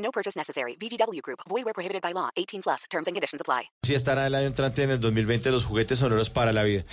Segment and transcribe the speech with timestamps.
[0.00, 0.76] No purchase necessary.
[0.76, 1.40] VGW Group.
[1.48, 2.30] Void where prohibited by law.
[2.36, 2.84] 18 plus.
[2.90, 3.70] Terms and conditions apply.
[3.82, 6.84] Sí estará el año entrante en el 2020 los juguetes sonoros para la vida.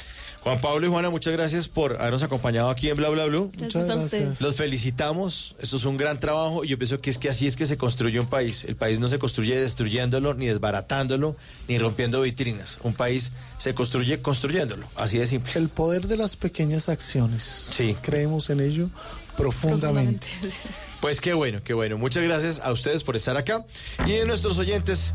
[0.44, 3.52] Juan Pablo y Juana, muchas gracias por habernos acompañado aquí en Bla Bla Blue.
[3.56, 4.42] Gracias a ustedes.
[4.42, 5.56] Los felicitamos.
[5.60, 7.78] Esto es un gran trabajo y yo pienso que es que así es que se
[7.78, 8.64] construye un país.
[8.66, 11.36] El país no se construye destruyéndolo, ni desbaratándolo,
[11.68, 12.80] ni rompiendo vitrinas.
[12.84, 14.88] Un país se construye construyéndolo.
[14.96, 15.54] Así de simple.
[15.56, 17.70] El poder de las pequeñas acciones.
[17.72, 17.96] Sí.
[18.02, 18.90] Creemos en ello
[19.36, 20.28] profundamente.
[20.28, 20.60] Profundamente, sí.
[21.02, 21.98] Pues qué bueno, qué bueno.
[21.98, 23.66] Muchas gracias a ustedes por estar acá.
[24.06, 25.14] Y de nuestros oyentes,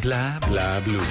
[0.00, 1.04] Bla bla blue.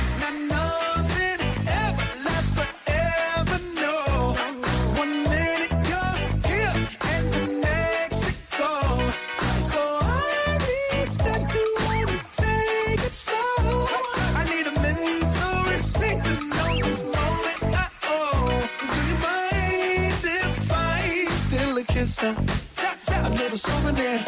[22.21, 24.19] A little souvenir.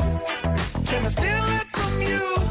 [0.85, 2.50] Can I steal it from you?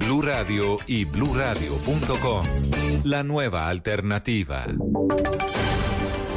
[0.00, 2.44] Blue Radio y bluradio.com.
[3.04, 4.64] La nueva alternativa.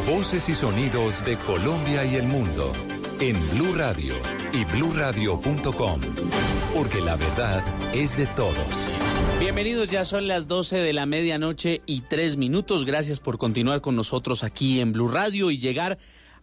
[0.06, 2.74] Voces y sonidos de Colombia y el mundo
[3.22, 4.16] en Blue Radio
[4.52, 6.02] y bluradio.com,
[6.74, 7.64] porque la verdad
[7.94, 8.86] es de todos.
[9.40, 12.84] Bienvenidos, ya son las 12 de la medianoche y tres minutos.
[12.84, 15.98] Gracias por continuar con nosotros aquí en Blue Radio y llegar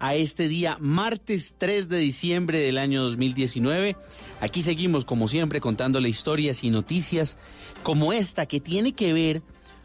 [0.09, 3.97] este día, martes 3 de diciembre del año 2019.
[4.41, 7.37] Aquí seguimos, como siempre, contándole historias y noticias
[7.83, 9.43] como esta que tiene que ver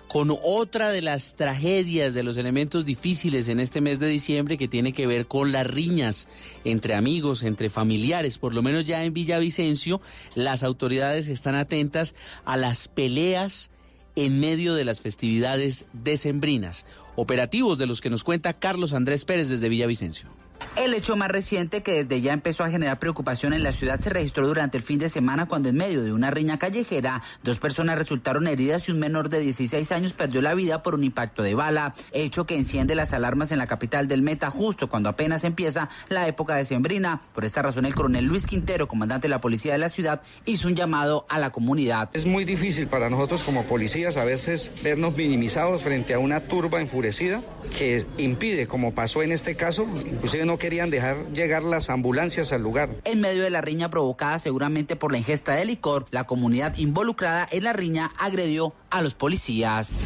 [0.08, 4.68] con otra de las tragedias, de los elementos difíciles en este mes de diciembre que
[4.68, 6.30] tiene que ver con las riñas
[6.64, 8.38] entre amigos, entre familiares.
[8.38, 10.02] Por lo menos ya en Villavicencio
[10.36, 12.16] las autoridades están atentas
[12.46, 13.72] a las peleas
[14.16, 16.86] en medio de las festividades decembrinas.
[17.16, 20.30] Operativos de los que nos cuenta Carlos Andrés Pérez desde Villavicencio.
[20.76, 24.10] El hecho más reciente que desde ya empezó a generar preocupación en la ciudad se
[24.10, 27.98] registró durante el fin de semana cuando en medio de una riña callejera dos personas
[27.98, 31.56] resultaron heridas y un menor de 16 años perdió la vida por un impacto de
[31.56, 35.90] bala, hecho que enciende las alarmas en la capital del Meta justo cuando apenas empieza
[36.10, 37.22] la época de sembrina.
[37.34, 40.68] Por esta razón el coronel Luis Quintero, comandante de la policía de la ciudad, hizo
[40.68, 42.10] un llamado a la comunidad.
[42.14, 46.82] Es muy difícil para nosotros como policías a veces vernos minimizados frente a una turba
[46.82, 47.42] enfurecida
[47.78, 52.62] que impide, como pasó en este caso, inclusive no querían dejar llegar las ambulancias al
[52.62, 52.90] lugar.
[53.04, 57.48] En medio de la riña provocada seguramente por la ingesta de licor, la comunidad involucrada
[57.52, 60.02] en la riña agredió a los policías.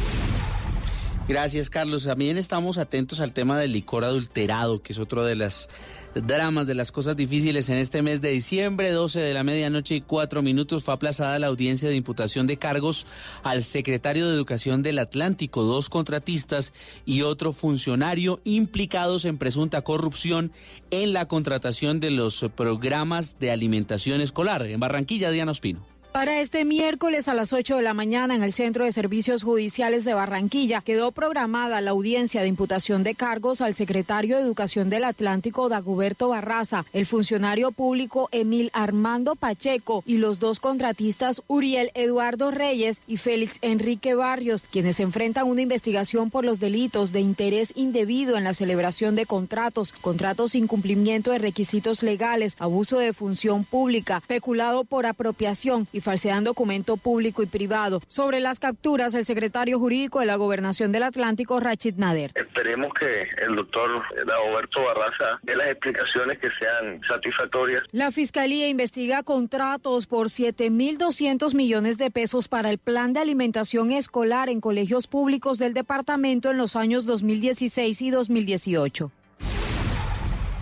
[1.30, 2.06] Gracias, Carlos.
[2.06, 5.68] También estamos atentos al tema del licor adulterado, que es otro de las
[6.16, 10.00] dramas, de las cosas difíciles en este mes de diciembre, 12 de la medianoche y
[10.00, 13.06] cuatro minutos, fue aplazada la audiencia de imputación de cargos
[13.44, 16.72] al secretario de Educación del Atlántico, dos contratistas
[17.06, 20.50] y otro funcionario implicados en presunta corrupción
[20.90, 24.66] en la contratación de los programas de alimentación escolar.
[24.66, 25.99] En Barranquilla, Diana Ospino.
[26.12, 30.04] Para este miércoles a las 8 de la mañana en el Centro de Servicios Judiciales
[30.04, 35.04] de Barranquilla quedó programada la audiencia de imputación de cargos al secretario de Educación del
[35.04, 42.50] Atlántico, Daguberto Barraza, el funcionario público Emil Armando Pacheco y los dos contratistas Uriel Eduardo
[42.50, 48.36] Reyes y Félix Enrique Barrios, quienes enfrentan una investigación por los delitos de interés indebido
[48.36, 54.24] en la celebración de contratos, contratos sin cumplimiento de requisitos legales, abuso de función pública,
[54.26, 58.00] peculado por apropiación y falsedad en documento público y privado.
[58.06, 62.32] Sobre las capturas, el secretario jurídico de la Gobernación del Atlántico, Rachid Nader.
[62.34, 67.84] Esperemos que el doctor Dagoberto Barraza dé las explicaciones que sean satisfactorias.
[67.92, 74.48] La Fiscalía investiga contratos por 7.200 millones de pesos para el plan de alimentación escolar
[74.48, 79.10] en colegios públicos del departamento en los años 2016 y 2018.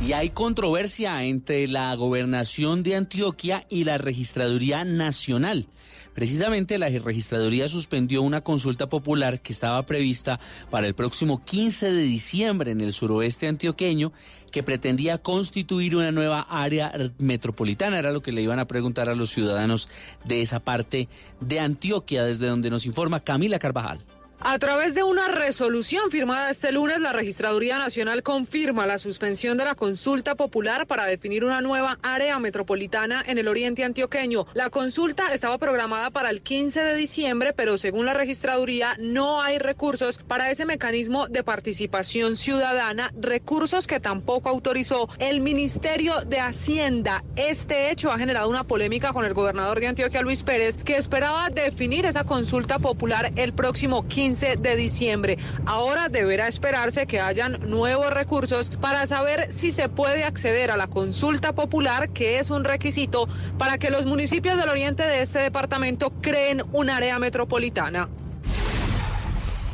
[0.01, 5.67] Y hay controversia entre la gobernación de Antioquia y la Registraduría Nacional.
[6.15, 10.39] Precisamente la Registraduría suspendió una consulta popular que estaba prevista
[10.71, 14.13] para el próximo 15 de diciembre en el suroeste antioqueño
[14.53, 17.99] que pretendía constituir una nueva área metropolitana.
[17.99, 19.89] Era lo que le iban a preguntar a los ciudadanos
[20.25, 21.09] de esa parte
[21.41, 23.99] de Antioquia, desde donde nos informa Camila Carvajal.
[24.41, 29.65] A través de una resolución firmada este lunes, la Registraduría Nacional confirma la suspensión de
[29.65, 34.47] la consulta popular para definir una nueva área metropolitana en el oriente antioqueño.
[34.55, 39.59] La consulta estaba programada para el 15 de diciembre, pero según la Registraduría no hay
[39.59, 47.25] recursos para ese mecanismo de participación ciudadana, recursos que tampoco autorizó el Ministerio de Hacienda.
[47.35, 51.51] Este hecho ha generado una polémica con el gobernador de Antioquia, Luis Pérez, que esperaba
[51.51, 55.39] definir esa consulta popular el próximo 15 de diciembre.
[55.65, 60.87] Ahora deberá esperarse que hayan nuevos recursos para saber si se puede acceder a la
[60.87, 63.27] consulta popular, que es un requisito
[63.57, 68.11] para que los municipios del oriente de este departamento creen un área metropolitana.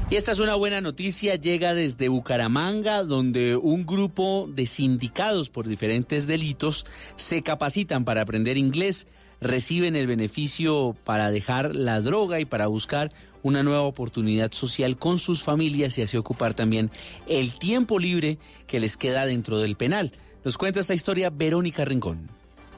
[0.09, 5.67] Y esta es una buena noticia, llega desde Bucaramanga, donde un grupo de sindicados por
[5.67, 6.87] diferentes delitos
[7.17, 9.09] se capacitan para aprender inglés,
[9.41, 13.11] reciben el beneficio para dejar la droga y para buscar
[13.45, 16.91] una nueva oportunidad social con sus familias y así ocupar también
[17.29, 20.13] el tiempo libre que les queda dentro del penal.
[20.45, 22.34] Nos cuenta esta historia Verónica Rincón.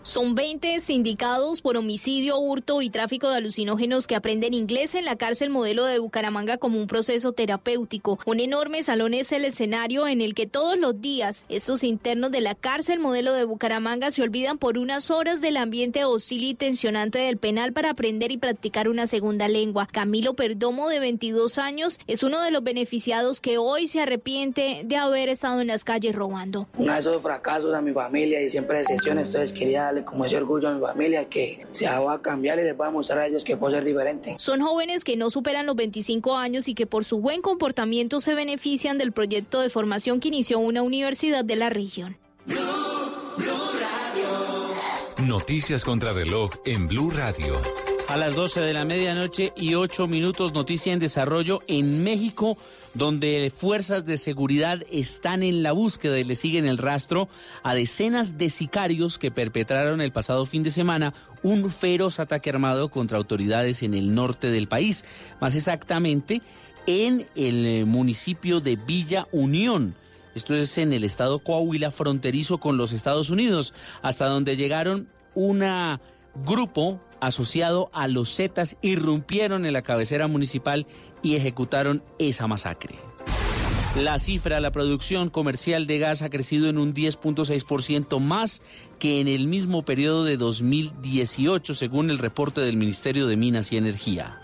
[0.06, 5.16] Son 20 sindicados por homicidio, hurto y tráfico de alucinógenos que aprenden inglés en la
[5.16, 8.20] cárcel modelo de Bucaramanga como un proceso terapéutico.
[8.24, 12.40] Un enorme salón es el escenario en el que todos los días estos internos de
[12.40, 17.18] la cárcel modelo de Bucaramanga se olvidan por unas horas del ambiente hostil y tensionante
[17.18, 19.88] del penal para aprender y practicar una segunda lengua.
[19.90, 24.96] Camilo Perdomo, de 22 años, es uno de los beneficiados que hoy se arrepiente de
[24.96, 26.68] haber estado en las calles robando.
[26.78, 30.36] Uno de esos fracasos a mi familia y siempre decepciones, entonces quería darle como ese
[30.36, 33.26] orgullo a mi familia que se va a cambiar y les voy a mostrar a
[33.26, 34.36] ellos que puedo ser diferente.
[34.38, 38.34] Son jóvenes que no superan los 25 años y que por su buen comportamiento se
[38.34, 42.16] benefician del proyecto de formación que inició una universidad de la región.
[45.18, 47.56] Noticias contra reloj en Blue Radio.
[48.08, 52.56] A las 12 de la medianoche y 8 minutos, noticia en desarrollo en México,
[52.96, 57.28] donde fuerzas de seguridad están en la búsqueda y le siguen el rastro
[57.62, 61.12] a decenas de sicarios que perpetraron el pasado fin de semana
[61.42, 65.04] un feroz ataque armado contra autoridades en el norte del país,
[65.40, 66.40] más exactamente
[66.86, 69.94] en el eh, municipio de Villa Unión.
[70.34, 76.00] Esto es en el estado Coahuila, fronterizo con los Estados Unidos, hasta donde llegaron una
[76.44, 80.86] grupo asociado a los Zetas irrumpieron en la cabecera municipal
[81.22, 82.96] y ejecutaron esa masacre.
[83.96, 88.60] La cifra, la producción comercial de gas ha crecido en un 10.6% más
[88.98, 93.78] que en el mismo periodo de 2018, según el reporte del Ministerio de Minas y
[93.78, 94.38] Energía.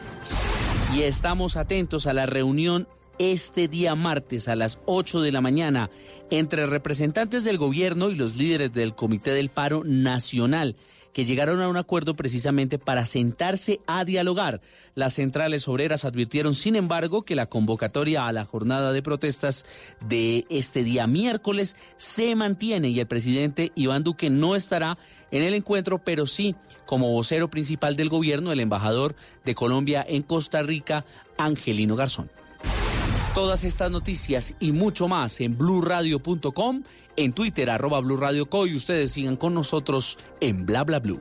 [0.97, 2.89] Y estamos atentos a la reunión
[3.19, 5.91] este día martes a las 8 de la mañana
[6.31, 10.77] entre representantes del gobierno y los líderes del Comité del Paro Nacional
[11.13, 14.61] que llegaron a un acuerdo precisamente para sentarse a dialogar.
[14.95, 19.65] Las centrales obreras advirtieron, sin embargo, que la convocatoria a la jornada de protestas
[20.01, 24.99] de este día miércoles se mantiene y el presidente Iván Duque no estará
[25.31, 26.55] en el encuentro, pero sí
[26.87, 29.15] como vocero principal del gobierno, el embajador
[29.45, 31.05] de Colombia en Costa Rica,
[31.39, 32.31] Angelino Garzón.
[33.35, 36.83] Todas estas noticias y mucho más en blurradio.com,
[37.17, 41.21] en Twitter arroba blurradioco y ustedes sigan con nosotros en bla bla blue.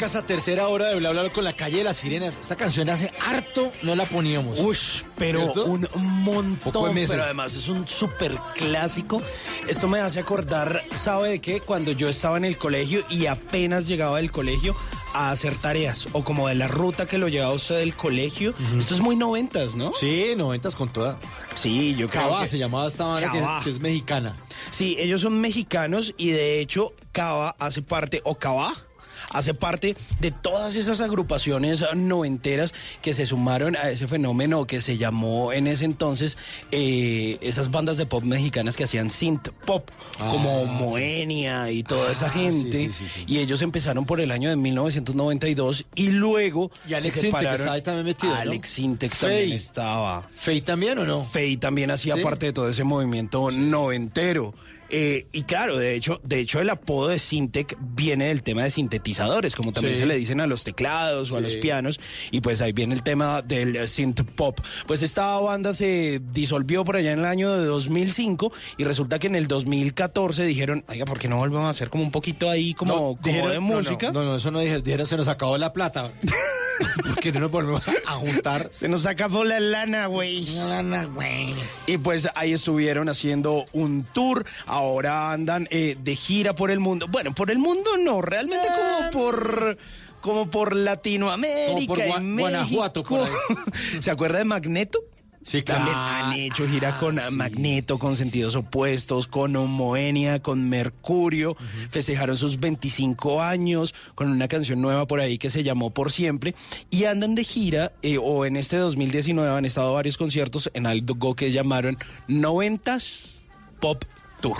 [0.00, 2.38] Arranca esta tercera hora de bla bla Bla con la calle de las sirenas.
[2.40, 4.58] Esta canción hace harto no la poníamos.
[4.58, 5.66] Ush, pero ¿Cierto?
[5.66, 5.86] un
[6.24, 9.20] montón, pero además es un súper clásico.
[9.68, 11.60] Esto me hace acordar, ¿sabe de qué?
[11.60, 14.74] Cuando yo estaba en el colegio y apenas llegaba del colegio
[15.12, 18.54] a hacer tareas, o como de la ruta que lo llevaba usted del colegio.
[18.78, 19.92] Esto es muy noventas, ¿no?
[19.92, 21.18] Sí, noventas con toda.
[21.56, 22.46] Sí, yo creo Cava que...
[22.46, 24.36] se llamaba esta banda que que es mexicana.
[24.70, 28.72] Sí, ellos son mexicanos y de hecho Cava hace parte, o Cava
[29.30, 34.98] hace parte de todas esas agrupaciones noventeras que se sumaron a ese fenómeno que se
[34.98, 36.36] llamó en ese entonces
[36.70, 42.26] eh, esas bandas de pop mexicanas que hacían synth pop, como Moenia y toda esa
[42.26, 42.72] Ah, gente.
[42.72, 43.24] sí, sí, sí, sí.
[43.26, 47.68] Y ellos empezaron por el año de 1992 y luego Y Alex se separaron.
[47.68, 48.40] ahí también metido, ¿no?
[48.40, 48.98] Alex Fey.
[49.08, 50.22] también estaba.
[50.34, 51.24] ¿Fey también o no?
[51.24, 54.54] Fey también hacía parte de todo ese movimiento noventero.
[54.90, 58.70] Eh, y claro, de hecho, de hecho el apodo de Syntec viene del tema de
[58.70, 60.00] sintetizadores, como también Sí.
[60.00, 63.02] se le dicen a los teclados o a los pianos, y pues ahí viene el
[63.02, 64.58] tema del synth pop.
[64.86, 69.28] Pues esta banda se disolvió por allá en el año de 2005 y resulta que
[69.28, 72.74] en el 2014 dijeron, oiga, ¿por qué no volvemos a hacer como un poquito ahí
[72.74, 74.12] como, como dijeron- de no, no, música?
[74.12, 76.12] No, no, eso no dijeron, dijeron, se nos acabó la plata.
[77.06, 78.68] Porque no nos volvemos a juntar.
[78.72, 80.46] Se nos acabó la lana, güey.
[81.86, 84.44] Y pues ahí estuvieron haciendo un tour.
[84.66, 87.06] Ahora andan eh, de gira por el mundo.
[87.08, 89.78] Bueno, por el mundo no, realmente como por
[90.20, 92.50] como por Latinoamérica Como por y Gua- México.
[92.50, 93.30] Guanajuato, por ahí.
[94.00, 95.00] ¿Se acuerda de Magneto?
[95.42, 96.26] Sí, También claro.
[96.26, 101.56] han hecho gira con Ah, sí, Magneto, con sentidos opuestos, con Homoenia, con Mercurio.
[101.90, 106.54] Festejaron sus 25 años con una canción nueva por ahí que se llamó Por Siempre.
[106.90, 111.34] Y andan de gira, eh, o en este 2019 han estado varios conciertos en algo
[111.34, 111.96] que llamaron
[112.28, 113.30] 90s
[113.80, 114.04] Pop
[114.42, 114.58] Tour.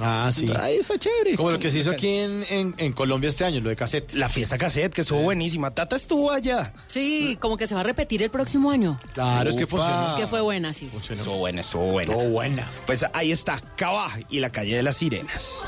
[0.00, 0.50] Ah, sí.
[0.58, 1.36] Ahí está chévere.
[1.36, 4.12] Como lo que se hizo aquí en, en, en Colombia este año, lo de cassette.
[4.14, 5.70] La fiesta cassette, que estuvo buenísima.
[5.72, 6.72] Tata estuvo allá.
[6.86, 9.00] Sí, como que se va a repetir el próximo año.
[9.14, 10.10] Claro, es que funcionó.
[10.10, 10.90] Es que fue buena, sí.
[11.10, 12.12] Estuvo buena, estuvo buena.
[12.12, 12.70] Estuvo buena.
[12.86, 15.62] Pues ahí está, Cava y la calle de las sirenas.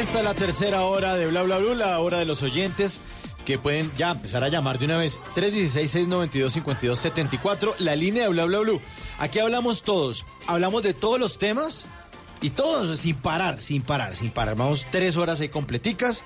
[0.00, 3.02] Esta es la tercera hora de Bla Bla Bla, la hora de los oyentes
[3.44, 5.20] que pueden ya empezar a llamar de una vez.
[5.34, 8.80] 316-692-5274, la línea de Bla Bla Bla.
[9.18, 11.84] Aquí hablamos todos, hablamos de todos los temas
[12.40, 14.56] y todos sin parar, sin parar, sin parar.
[14.56, 16.24] Vamos tres horas ahí completicas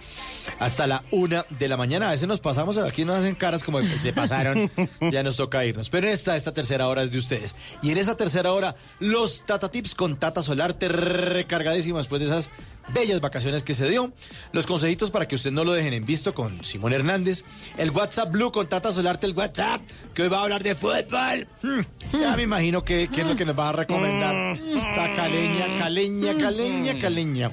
[0.58, 2.08] hasta la una de la mañana.
[2.08, 4.70] A veces nos pasamos, aquí nos hacen caras como se pasaron,
[5.12, 5.90] ya nos toca irnos.
[5.90, 7.56] Pero en esta, esta tercera hora es de ustedes.
[7.82, 12.50] Y en esa tercera hora, los Tata Tips con Tata Solarte recargadísimo después de esas
[12.92, 14.12] bellas vacaciones que se dio.
[14.52, 17.44] Los consejitos para que usted no lo dejen en visto con Simón Hernández.
[17.76, 19.80] El WhatsApp Blue con Tata Solarte, el WhatsApp,
[20.14, 21.48] que hoy va a hablar de fútbol.
[21.62, 21.80] Hmm,
[22.12, 24.34] ya me imagino que, que es lo que nos va a recomendar.
[24.56, 26.03] Esta caleña, caleña,
[26.38, 27.50] caleña, caleña.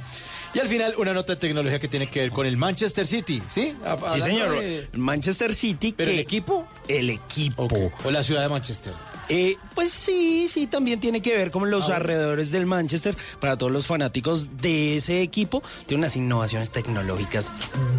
[0.53, 3.41] Y al final, una nota de tecnología que tiene que ver con el Manchester City,
[3.55, 3.73] ¿sí?
[4.13, 4.59] Sí, señor.
[4.59, 5.93] de- Manchester City.
[5.95, 6.67] ¿Pero que- el equipo?
[6.89, 7.69] El equipo.
[8.03, 8.93] O la ciudad de Manchester.
[9.29, 13.15] Eh, pues sí, sí, también tiene que ver con los Ah, alrededores del Manchester.
[13.39, 17.49] Para todos los fanáticos de ese equipo, tiene unas innovaciones tecnológicas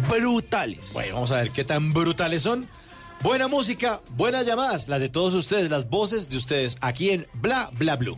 [0.07, 0.91] brutales.
[0.93, 2.67] Bueno, vamos a ver qué tan brutales son.
[3.23, 7.71] Buena música, buenas llamadas, las de todos ustedes, las voces de ustedes, aquí en Bla
[7.73, 8.17] Bla Blue.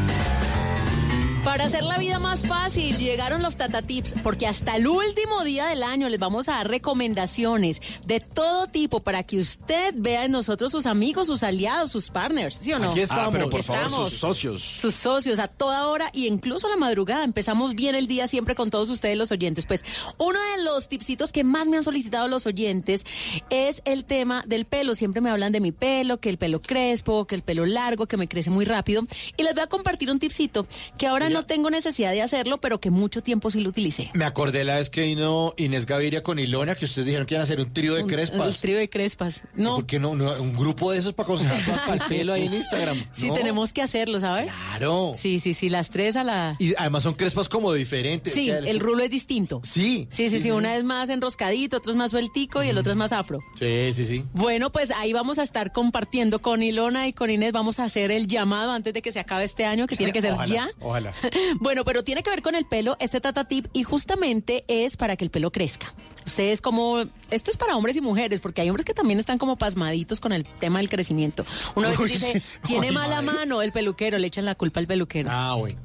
[1.43, 5.65] Para hacer la vida más fácil, llegaron los Tata Tips, porque hasta el último día
[5.67, 10.31] del año les vamos a dar recomendaciones de todo tipo para que usted vea en
[10.33, 12.91] nosotros sus amigos, sus aliados, sus partners, ¿sí o no?
[12.91, 13.25] Aquí estamos.
[13.25, 14.09] Ah, pero por favor, Estamos.
[14.11, 14.61] sus socios.
[14.61, 17.23] sus socios a toda hora y incluso a la madrugada.
[17.23, 19.65] Empezamos bien el día siempre con todos ustedes los oyentes.
[19.65, 19.83] Pues
[20.19, 23.03] uno de los tipsitos que más me han solicitado los oyentes
[23.49, 24.93] es el tema del pelo.
[24.93, 28.17] Siempre me hablan de mi pelo, que el pelo crespo, que el pelo largo, que
[28.17, 29.07] me crece muy rápido.
[29.37, 30.67] Y les voy a compartir un tipsito
[30.99, 34.09] que ahora no tengo necesidad de hacerlo, pero que mucho tiempo sí lo utilicé.
[34.13, 37.41] Me acordé la vez que vino Inés Gaviria con Ilona, que ustedes dijeron que iban
[37.41, 38.47] a hacer un trío de Un- crespas.
[38.55, 39.43] El trío de crespas.
[39.55, 39.75] No.
[39.75, 40.31] ¿Por qué no, no?
[40.41, 42.97] Un grupo de esos para aconsejar el pelo ahí en Instagram.
[43.11, 43.33] Sí, ¿no?
[43.33, 44.45] tenemos que hacerlo, ¿sabes?
[44.51, 45.11] Claro.
[45.15, 46.55] Sí, sí, sí, las tres a la...
[46.59, 48.33] Y además son crespas como diferentes.
[48.33, 49.61] Sí, el rulo es distinto.
[49.63, 50.07] Sí.
[50.09, 52.97] Sí, sí, sí, una es más enroscadito, otro es más sueltico y el otro es
[52.97, 53.39] más afro.
[53.59, 54.25] Sí, sí, sí.
[54.33, 57.51] Bueno, pues ahí vamos a estar compartiendo con Ilona y con Inés.
[57.51, 60.21] Vamos a hacer el llamado antes de que se acabe este año, que tiene que
[60.21, 60.69] ser Ojalá, ya.
[60.79, 61.13] Ojalá.
[61.59, 65.15] Bueno, pero tiene que ver con el pelo, este Tata Tip, y justamente es para
[65.15, 65.93] que el pelo crezca.
[66.25, 66.99] Ustedes como,
[67.31, 70.33] esto es para hombres y mujeres, porque hay hombres que también están como pasmaditos con
[70.33, 71.45] el tema del crecimiento.
[71.75, 73.39] Uno a veces Uy, dice, tiene uy, mala madre.
[73.39, 75.29] mano el peluquero, le echan la culpa al peluquero.
[75.31, 75.79] Ah, bueno.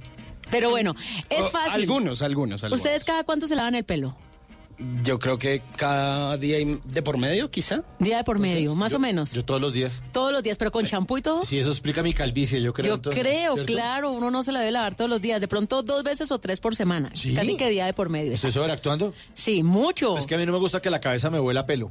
[0.50, 0.94] Pero bueno,
[1.28, 1.72] es fácil.
[1.72, 2.84] Algunos, algunos, algunos.
[2.84, 4.16] ¿Ustedes cada cuánto se lavan el pelo?
[5.02, 7.82] Yo creo que cada día y- de por medio, quizá.
[7.98, 9.32] Día de por medio, más o menos.
[9.32, 10.02] Yo todos los días.
[10.12, 11.44] Todos los días, pero con champú y todo.
[11.46, 12.88] Sí, eso explica mi calvicie, yo creo.
[12.88, 13.72] Yo entonces, creo, ¿cierto?
[13.72, 16.38] claro, uno no se la debe lavar todos los días, de pronto dos veces o
[16.38, 17.34] tres por semana, ¿Sí?
[17.34, 18.34] casi que día de por medio.
[18.34, 19.14] ¿Estoy sobreactuando?
[19.32, 20.18] Sí, mucho.
[20.18, 21.90] Es que a mí no me gusta que la cabeza me huela a pelo.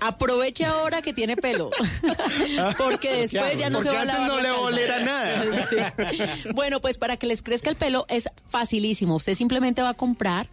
[0.00, 1.70] Aproveche ahora que tiene pelo,
[2.78, 5.44] porque ¿Qué después ya no se va a lavar no la le volera nada.
[5.70, 6.48] Sí.
[6.52, 9.14] Bueno, pues para que les crezca el pelo es facilísimo.
[9.14, 10.48] Usted simplemente va a comprar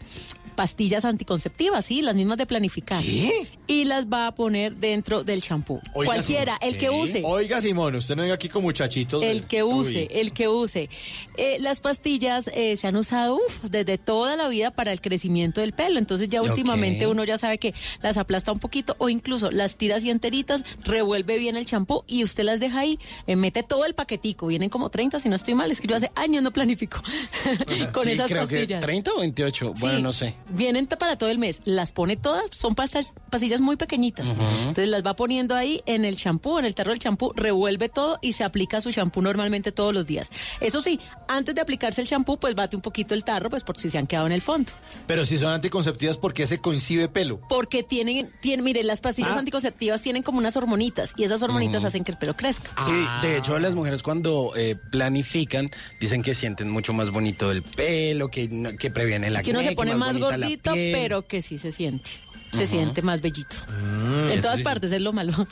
[0.62, 3.04] pastillas anticonceptivas, sí, las mismas de planificar.
[3.04, 5.82] Y las va a poner dentro del champú.
[5.92, 6.70] Cualquiera, Simón.
[6.74, 6.90] el que ¿Qué?
[6.92, 7.22] use.
[7.26, 9.24] Oiga, Simón, usted no venga aquí con muchachitos.
[9.24, 10.08] El que use, Uy.
[10.12, 10.88] el que use.
[11.36, 15.62] Eh, las pastillas eh, se han usado uf, desde toda la vida para el crecimiento
[15.62, 15.98] del pelo.
[15.98, 19.96] Entonces ya últimamente uno ya sabe que las aplasta un poquito o incluso las tira
[19.96, 23.96] así enteritas, revuelve bien el champú y usted las deja ahí, eh, mete todo el
[23.96, 24.46] paquetico.
[24.46, 25.72] Vienen como 30, si no estoy mal.
[25.72, 27.02] Es que yo hace años no planifico
[27.94, 28.82] con Sí, esas creo que pastillas.
[28.82, 29.74] 30 o 28.
[29.80, 30.36] Bueno, Sí, no sé.
[30.52, 31.62] Vienen para todo el mes.
[31.66, 34.28] Las pone todas, son pastas, pastillas muy pequeñitas.
[34.30, 38.18] Entonces las va poniendo ahí en el champú, en el tarro del champú, revuelve todo
[38.22, 40.30] y se aplica su champú normalmente todos los días.
[40.60, 43.78] Eso sí, antes de aplicarse el champú, pues bate un poquito el tarro, pues por
[43.78, 44.72] si se han quedado en el fondo.
[45.08, 47.40] Pero si son anticonceptivas, ¿por qué se coincide pelo?
[47.50, 49.40] Porque tienen, tienen mire, las pastillas Ah.
[49.40, 52.72] anticonceptivas tienen como unas hormonitas y esas hormonitas hacen que el pelo crezca.
[52.86, 57.64] Sí, de hecho las mujeres cuando eh, planifican dicen que sienten mucho más bonito el
[57.64, 61.28] pelo, que, no- que previene la que uno se pone más bonita la gordito, pero
[61.28, 62.12] que sí se siente.
[62.54, 63.56] Se siente más bellito.
[63.70, 65.32] en eso todas partes es lo malo.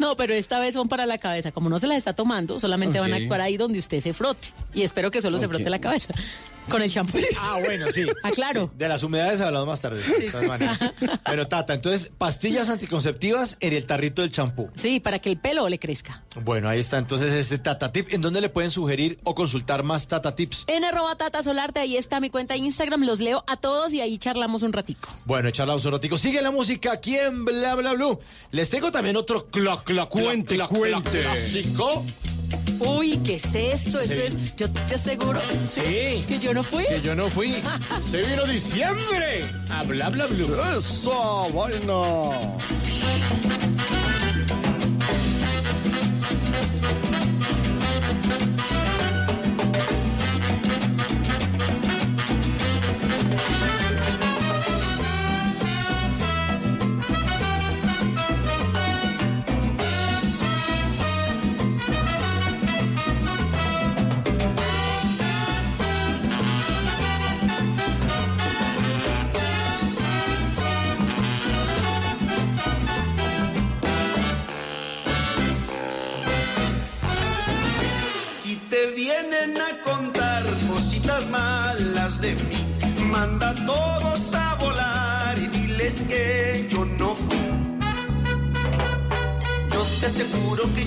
[0.00, 1.52] no, pero esta vez son para la cabeza.
[1.52, 4.48] Como no se las está tomando, solamente van a actuar ahí donde usted se frote.
[4.74, 6.14] Y espero que solo se frote la cabeza.
[6.68, 7.18] Con el champú.
[7.40, 8.06] Ah, bueno, sí.
[8.22, 8.70] Ah, claro.
[8.72, 10.00] Sí, de las humedades hablamos más tarde.
[10.02, 10.78] de todas maneras.
[11.26, 14.70] Pero Tata, entonces, pastillas anticonceptivas en el tarrito del champú.
[14.74, 16.22] Sí, para que el pelo le crezca.
[16.42, 18.08] Bueno, ahí está entonces este Tata Tip.
[18.12, 20.64] ¿En dónde le pueden sugerir o consultar más Tata Tips?
[20.68, 24.00] En arroba Tata Solarte, ahí está mi cuenta de Instagram, los leo a todos y
[24.00, 25.08] ahí charlamos un ratico.
[25.24, 26.16] Bueno, charlamos un ratico.
[26.16, 28.18] Sigue la música aquí en Bla Bla Blue.
[28.50, 31.20] Les tengo también otro clock, clock, Cuente, clock, cuente.
[31.22, 32.04] clásico.
[32.80, 34.00] Uy, ¿qué es esto?
[34.00, 34.22] Esto Sí.
[34.26, 36.24] es, yo te aseguro Sí.
[36.28, 36.84] que yo no fui.
[36.86, 37.56] Que yo no fui.
[38.00, 39.44] Se vino diciembre.
[39.70, 40.56] A Bla Bla Blue.
[40.76, 42.58] Eso, bueno.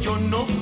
[0.05, 0.54] Yo no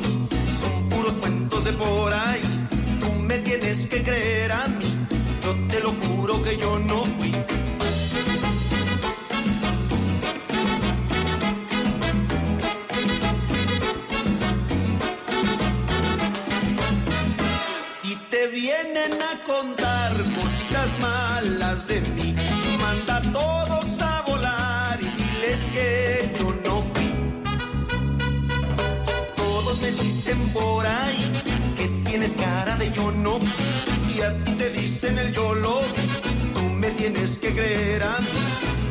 [37.04, 38.28] tienes que creer a mí.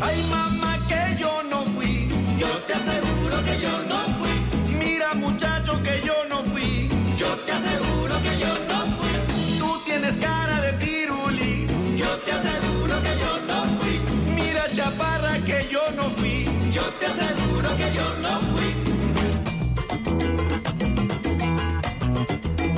[0.02, 2.10] Ay, mamá, que yo no fui.
[2.38, 4.34] Yo te aseguro que yo no fui.
[4.80, 6.90] Mira, muchacho, que yo no fui.
[7.16, 9.12] Yo te aseguro que yo no fui.
[9.58, 11.66] Tú tienes cara de piruli.
[11.96, 13.94] Yo te aseguro que yo no fui.
[14.38, 16.44] Mira, chaparra, que yo no fui.
[16.70, 18.70] Yo te aseguro que yo no fui.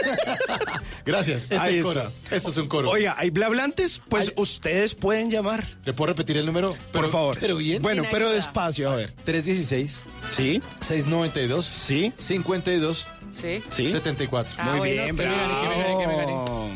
[1.04, 1.42] Gracias.
[1.42, 2.00] Este Ahí es coro.
[2.02, 2.37] está.
[2.37, 2.90] Esto es un coro.
[2.90, 5.66] Oiga, hay blablantes, pues ustedes pueden llamar.
[5.85, 6.76] ¿Le puedo repetir el número?
[6.92, 7.37] Por favor.
[7.40, 7.82] Pero bien.
[7.82, 8.37] Bueno, Sin pero ayuda.
[8.44, 9.12] despacio, a ver.
[9.24, 10.61] 316 ¿Sí?
[10.80, 12.12] 692 ¿Sí?
[12.18, 13.61] 52 Sí.
[13.70, 13.90] ¿Sí?
[13.90, 14.54] 74.
[14.56, 15.22] Ah, Muy bueno, bien, sí.
[15.22, 16.70] bravo.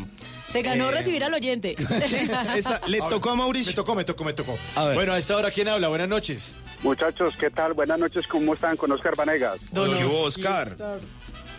[0.51, 0.93] Se ganó Eh.
[0.93, 1.77] recibir al oyente.
[2.57, 3.73] Esa- ¿Le tocó a Me Mauricio?
[3.75, 4.59] tocó, me tocó, me tocó.
[4.75, 4.95] A ver.
[4.97, 5.89] Bueno, a esta hora, ¿quién habla?
[5.89, 6.55] Buenas noches.
[6.83, 7.73] Muchachos, ¿qué tal?
[7.75, 8.77] Buenas noches, ¿cómo están?
[8.77, 9.59] Con Oscar Vanegas.
[9.71, 10.73] Don ¿Qué hubo, Oscar.
[10.73, 10.99] Oscar?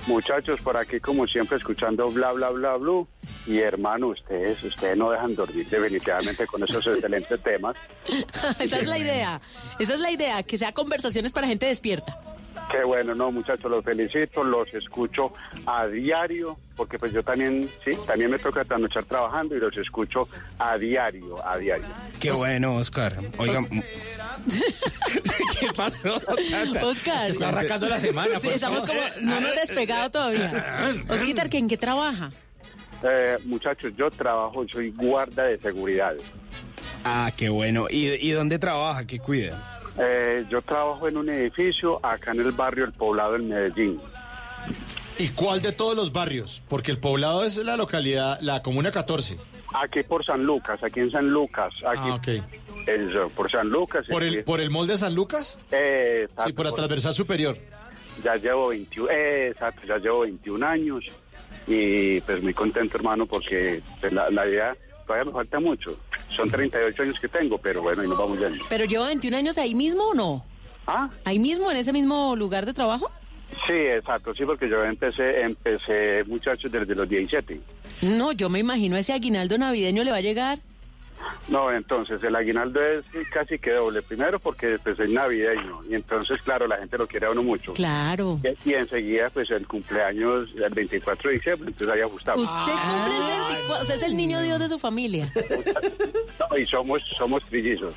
[0.07, 3.03] Muchachos, por aquí como siempre escuchando bla, bla, bla, bla.
[3.45, 7.75] Y hermano, ustedes, ustedes no dejan dormir definitivamente con esos excelentes temas.
[8.59, 9.39] Esa es la idea.
[9.79, 12.19] Esa es la idea, que sea conversaciones para gente despierta.
[12.69, 15.33] Qué bueno, no, muchachos, los felicito, los escucho
[15.65, 20.27] a diario, porque pues yo también, sí, también me toca trasnochar trabajando y los escucho
[20.57, 21.87] a diario, a diario.
[22.19, 23.17] Qué bueno, Oscar.
[23.37, 23.61] Oiga.
[25.59, 26.21] ¿Qué pasó?
[26.83, 27.29] Oscar.
[27.29, 28.39] Está arrancando la semana.
[28.39, 31.03] Sí, estamos como, no nos despegado todavía.
[31.09, 32.31] Osquitar, ¿que ¿en qué trabaja?
[33.03, 36.13] Eh, muchachos, yo trabajo, soy guarda de seguridad.
[37.03, 37.87] Ah, qué bueno.
[37.89, 39.05] ¿Y, y dónde trabaja?
[39.05, 39.80] ¿Qué cuida?
[39.99, 43.99] Eh, yo trabajo en un edificio acá en el barrio El Poblado en Medellín.
[45.17, 46.63] ¿Y cuál de todos los barrios?
[46.67, 49.37] Porque el poblado es la localidad, la comuna 14.
[49.73, 52.27] Aquí por San Lucas, aquí en San Lucas, aquí Ah, ok.
[52.87, 54.05] el- por San Lucas.
[54.09, 55.57] ¿Por el, por el molde de San Lucas?
[55.71, 57.57] Eh, exacto, Sí, por la transversal superior.
[58.23, 61.05] Ya llevo 21, eh, exacto, ya llevo 21 años
[61.67, 64.75] y pues muy contento hermano porque pues, la, la idea
[65.11, 65.97] todavía me falta mucho.
[66.29, 68.63] Son 38 años que tengo, pero bueno, y nos vamos yendo.
[68.69, 70.45] ¿Pero lleva 21 años ahí mismo o no?
[70.87, 71.09] ¿Ah?
[71.25, 73.11] ¿Ahí mismo, en ese mismo lugar de trabajo?
[73.67, 77.59] Sí, exacto, sí, porque yo empecé, empecé muchachos desde los 17.
[78.03, 80.59] No, yo me imagino ese aguinaldo navideño le va a llegar.
[81.47, 84.01] No, entonces el aguinaldo es casi que doble.
[84.01, 87.73] Primero porque pues es navideño y entonces claro, la gente lo quiere a uno mucho.
[87.73, 88.39] Claro.
[88.43, 92.43] Y, y enseguida pues el cumpleaños el 24 de diciembre, entonces ahí ajustamos.
[92.43, 95.31] Usted cumple el 24, o sea, es el niño Dios de su familia.
[96.39, 97.93] No, y somos, somos trillizos.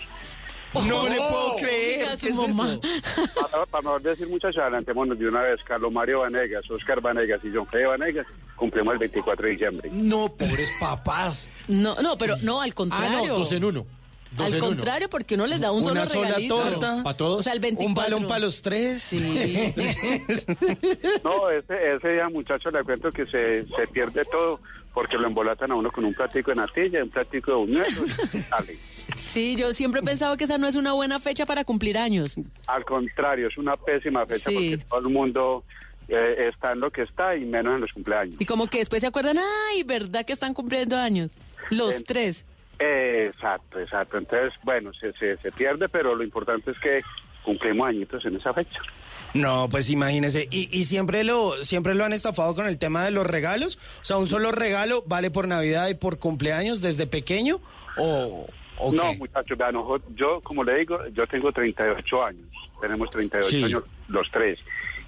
[0.75, 2.01] No le puedo creer.
[2.03, 2.73] Oiga, su ¿Qué es mamá.
[2.73, 3.23] eso?
[3.35, 5.61] Para, para mejor decir muchachos, adelantémonos de una vez.
[5.65, 9.91] Carlos Mario Vanegas, Oscar Vanegas y John Freddy Vanegas cumplimos el 24 de diciembre.
[9.93, 11.49] No, pobres papás.
[11.69, 13.27] No, no, pero no, al Ah, contrario.
[13.29, 13.87] no, dos en uno.
[14.37, 16.57] Dos Al contrario, porque uno les da un Una solo sola regalito.
[16.57, 17.03] torta.
[17.05, 17.38] ¿Para todos?
[17.38, 17.87] O sea, el 24.
[17.87, 19.03] Un balón para los tres.
[19.03, 19.18] Sí.
[21.25, 24.61] No, ese, ese día, muchachos, le cuento que se, se pierde todo
[24.92, 28.16] porque lo embolatan a uno con un platico de natilla, un platico de buñuelos.
[28.51, 28.77] Dale.
[29.16, 32.37] Sí, yo siempre he pensado que esa no es una buena fecha para cumplir años.
[32.66, 34.55] Al contrario, es una pésima fecha Sí.
[34.77, 35.64] porque todo el mundo
[36.09, 38.37] eh, está en lo que está y menos en los cumpleaños.
[38.38, 39.38] Y como que después se acuerdan,
[39.70, 41.31] ay, ¿verdad que están cumpliendo años?
[41.70, 42.44] Los En- tres.
[42.79, 44.19] Exacto, exacto.
[44.19, 47.03] Entonces, bueno, se, se, se pierde, pero lo importante es que
[47.43, 48.81] cumplimos añitos en esa fecha.
[49.35, 50.49] No, pues imagínese.
[50.51, 53.79] ¿Y, y siempre lo siempre lo han estafado con el tema de los regalos?
[54.01, 57.61] O sea, ¿un solo regalo vale por Navidad y por cumpleaños desde pequeño?
[57.97, 58.47] ¿O,
[58.93, 59.77] no, muchachos, vean,
[60.17, 62.49] yo, como le digo, yo tengo 38 años.
[62.81, 63.63] Tenemos 38 Sí.
[63.65, 64.59] años los tres.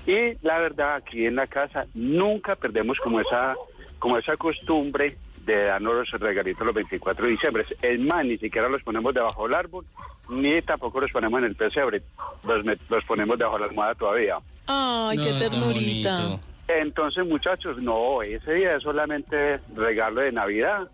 [0.07, 3.55] Y la verdad, aquí en la casa nunca perdemos como esa,
[3.99, 7.65] como esa costumbre de darnos los regalitos los 24 de diciembre.
[7.81, 9.87] Es más, ni siquiera los ponemos debajo del árbol,
[10.29, 12.03] ni tampoco los ponemos en el pesebre.
[12.45, 14.37] Los, met- los ponemos debajo de la almohada todavía.
[14.67, 16.39] Ay, qué No, ternurita.
[16.69, 20.89] Entonces, muchachos, no, ese día es solamente regalo de Navidad.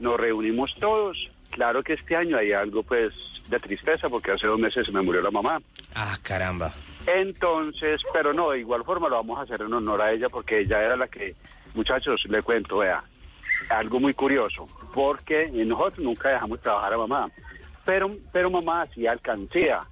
[0.00, 1.30] Nos reunimos todos.
[1.50, 3.12] Claro que este año hay algo, pues,
[3.48, 5.60] de tristeza, porque hace dos meses se me murió la mamá.
[5.94, 6.74] Ah, caramba.
[7.06, 10.60] Entonces, pero no, de igual forma lo vamos a hacer en honor a ella, porque
[10.60, 11.36] ella era la que,
[11.74, 13.04] muchachos, le cuento, vea,
[13.68, 17.30] algo muy curioso, porque nosotros nunca dejamos trabajar a mamá,
[17.84, 19.82] pero, pero mamá hacía alcancía.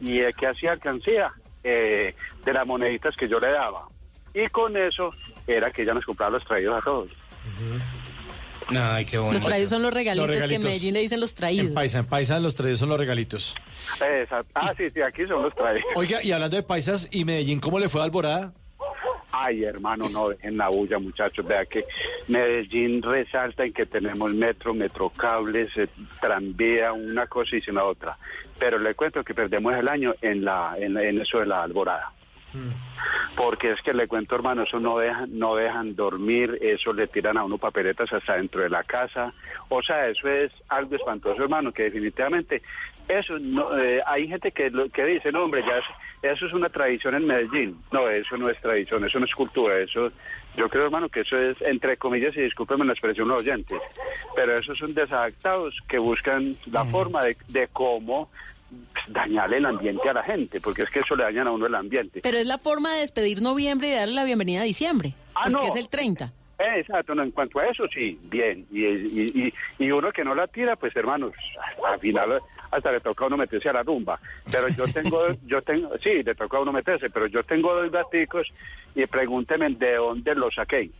[0.00, 1.32] ¿Y de qué hacía alcancía?
[1.62, 3.86] Eh, de las moneditas que yo le daba.
[4.32, 5.10] Y con eso
[5.46, 7.10] era que ella nos compraba los traídos a todos.
[8.68, 9.34] Ay, qué bueno.
[9.34, 10.64] Los traídos son los regalitos, Los que en regalitos.
[10.70, 11.72] Medellín le dicen los En traídos.
[11.74, 13.54] Paisa, en Paisa los traídos son los regalitos.
[14.00, 14.50] Exacto.
[14.54, 15.90] Ah, sí, sí, aquí son los traídos.
[15.96, 18.52] Oiga, y hablando de paisas y Medellín, ¿cómo le fue a Alborada?
[19.42, 21.46] Ay, hermano, no dejen la bulla, muchachos.
[21.46, 21.86] Vea que
[22.28, 25.88] Medellín resalta en que tenemos metro, metrocables, eh,
[26.20, 28.18] tranvía, una cosa y una otra.
[28.58, 32.12] Pero le cuento que perdemos el año en, la, en, en eso de la alborada.
[33.36, 37.38] Porque es que le cuento, hermano, eso no dejan, no dejan dormir, eso le tiran
[37.38, 39.32] a uno papeletas hasta dentro de la casa.
[39.68, 42.60] O sea, eso es algo espantoso, hermano, que definitivamente
[43.18, 46.68] eso no, eh, hay gente que, que dice, no, hombre, ya es- eso es una
[46.68, 47.78] tradición en Medellín.
[47.92, 50.12] No, eso no es tradición, eso no es cultura, eso,
[50.56, 53.80] yo creo, hermano, que eso es, entre comillas, y discúlpenme la expresión los oyentes,
[54.36, 58.30] pero esos son desadaptados que buscan la forma de, de cómo
[59.08, 61.74] dañarle el ambiente a la gente, porque es que eso le dañan a uno el
[61.74, 62.20] ambiente.
[62.22, 65.14] Pero es la forma de despedir noviembre y darle la bienvenida a diciembre.
[65.34, 65.72] Ah, porque no.
[65.72, 66.32] es el 30.
[66.58, 68.66] Eh, Exacto, no, en cuanto a eso sí, bien.
[68.70, 71.32] Y, y, y, y uno que no la tira, pues hermanos,
[71.88, 74.20] al final hasta le toca a uno meterse a la rumba.
[74.50, 77.90] Pero yo tengo, yo tengo, sí, le toca a uno meterse, pero yo tengo dos
[77.90, 78.48] gaticos
[78.94, 80.90] y pregúnteme de dónde los saqué.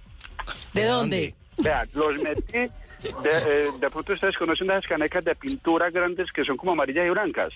[0.72, 1.34] ¿De dónde?
[1.58, 2.70] Vea, los metí, de,
[3.02, 7.10] eh, de pronto ustedes conocen las canecas de pintura grandes que son como amarillas y
[7.10, 7.52] blancas.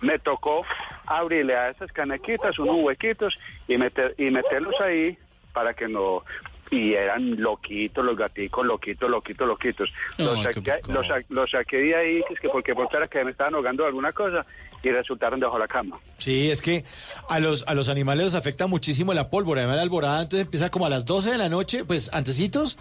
[0.00, 0.64] Me tocó
[1.06, 5.16] abrirle a esas canequitas unos huequitos y, meter, y meterlos ahí
[5.52, 6.24] para que no...
[6.70, 9.90] Y eran loquitos los gaticos, loquitos, loquitos, loquitos.
[10.18, 13.24] Los, Ay, qué saqué, los, los saqué de ahí, es que porque por era que
[13.24, 14.46] me estaban ahogando de alguna cosa
[14.82, 15.98] y resultaron debajo de la cama.
[16.18, 16.84] Sí, es que
[17.28, 19.60] a los, a los animales los afecta muchísimo la pólvora.
[19.62, 22.78] Además, la alborada entonces empieza como a las 12 de la noche, pues antecitos,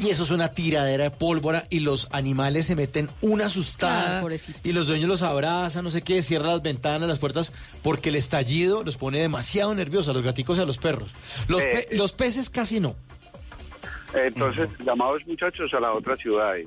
[0.00, 4.36] y eso es una tiradera de pólvora y los animales se meten una asustada Claro,
[4.62, 8.14] y los dueños los abrazan, no sé qué, cierran las ventanas, las puertas, porque el
[8.16, 11.10] estallido los pone demasiado nerviosos a los gaticos y a los perros.
[11.48, 12.94] Los, Eh, pe- los peces casi no.
[14.14, 16.54] Entonces, llamados muchachos a la otra ciudad.
[16.56, 16.64] y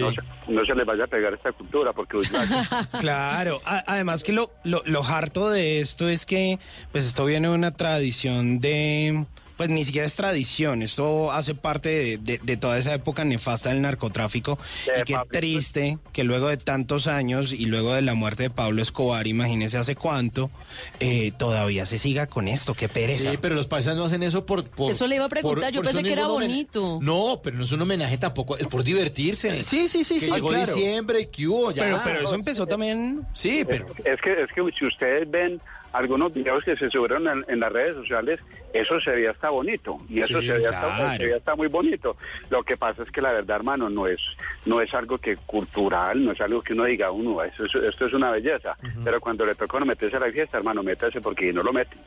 [0.00, 2.18] No, se, no se les vaya a pegar esta cultura porque...
[3.00, 6.58] Claro, a- además que lo, lo, lo harto de esto es que
[6.92, 9.24] pues esto viene de una tradición de,
[9.62, 13.68] pues ni siquiera es tradición, esto hace parte de, de- de toda esa época nefasta
[13.68, 14.58] del narcotráfico
[14.98, 18.82] y qué triste que luego de tantos años y luego de la muerte de Pablo
[18.82, 20.50] Escobar, imagínese hace cuánto,
[20.98, 23.30] eh, todavía se siga con esto, qué pereza.
[23.30, 24.64] Sí, pero los paisas no hacen eso por...
[24.64, 26.98] por- Eso le iba a preguntar, yo pensé que era bonito.
[27.00, 29.62] No, pero no es un homenaje tampoco, es por divertirse.
[29.62, 30.74] Sí, sí, sí, Que sí, llegó claro.
[30.74, 31.84] diciembre y que hubo ya.
[31.84, 33.24] Pero, pero eso empezó también...
[33.32, 33.86] Sí, pero...
[34.04, 35.60] Es que, es que si ustedes ven
[35.92, 38.40] algunos videos que se subieron en, en las redes sociales,
[38.72, 41.16] eso sería hasta bonito y eso Sí, hasta, claro.
[41.16, 42.16] sería hasta muy bonito.
[42.50, 44.18] Lo que pasa es que la verdad, hermano, no es
[44.66, 47.66] no es algo que cultural, no es algo que uno diga, uno, esto
[48.06, 48.76] es una belleza.
[49.04, 51.96] Pero cuando le toca uno meterse a la fiesta, hermano, métase porque no lo mete.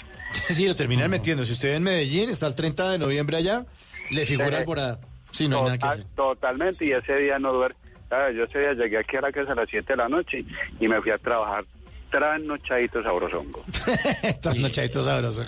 [0.49, 1.45] Sí, lo terminan metiendo.
[1.45, 3.65] Si usted en Medellín está el 30 de noviembre allá,
[4.11, 4.55] le figura Sí.
[4.55, 4.99] alborada.
[5.31, 6.15] Sí, no hay nada que Total- hacer.
[6.15, 7.77] Totalmente, y ese día no duermo.
[8.11, 10.43] Ah, Yo ese día llegué aquí a la casa a las 7 de la noche
[10.79, 11.63] y me fui a trabajar
[12.09, 13.63] trasnochadito sabrosongo.
[14.41, 15.45] Trasnochadito sabroso.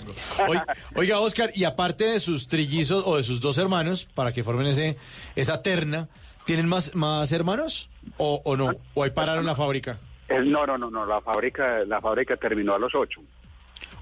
[0.94, 4.66] Oiga, Oscar, y aparte de sus trillizos o de sus dos hermanos, para que formen
[4.66, 4.96] ese
[5.36, 6.08] esa terna,
[6.44, 8.72] ¿tienen más, más hermanos o, o no?
[8.94, 9.98] ¿O ahí pararon la fábrica?
[10.28, 13.20] Eh, No, no, no, no, la fábrica, la fábrica terminó a los 8.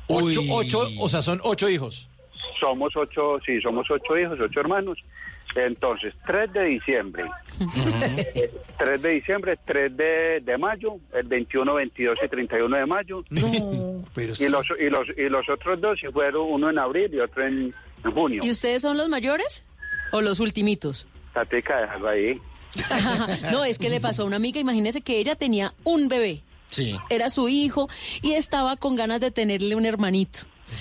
[0.08, 2.08] Ocho, ocho, o sea, son ocho hijos.
[2.60, 4.98] Somos ocho, sí, somos ocho hijos, ocho hermanos.
[5.54, 7.24] Entonces, 3 de diciembre,
[8.78, 13.24] 3 de diciembre, 3 de, de mayo, el 21, 22 y 31 de mayo.
[13.30, 17.12] No, pero y los, y los y los otros dos sí fueron uno en abril
[17.12, 18.40] y otro en, en junio.
[18.44, 19.64] ¿Y ustedes son los mayores
[20.12, 21.06] o los ultimitos?
[21.32, 22.40] Tatica, déjalo ahí.
[23.52, 26.42] no, es que le pasó a una amiga, imagínese que ella tenía un bebé.
[26.68, 26.96] Sí.
[27.10, 27.88] Era su hijo
[28.22, 30.40] y estaba con ganas de tenerle un hermanito.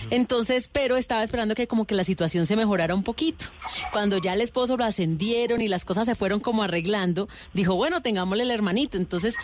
[0.10, 3.46] Entonces, pero estaba esperando que como que la situación se mejorara un poquito.
[3.92, 8.02] Cuando ya el esposo lo ascendieron y las cosas se fueron como arreglando, dijo, bueno,
[8.02, 8.98] tengámosle el hermanito.
[8.98, 9.36] Entonces,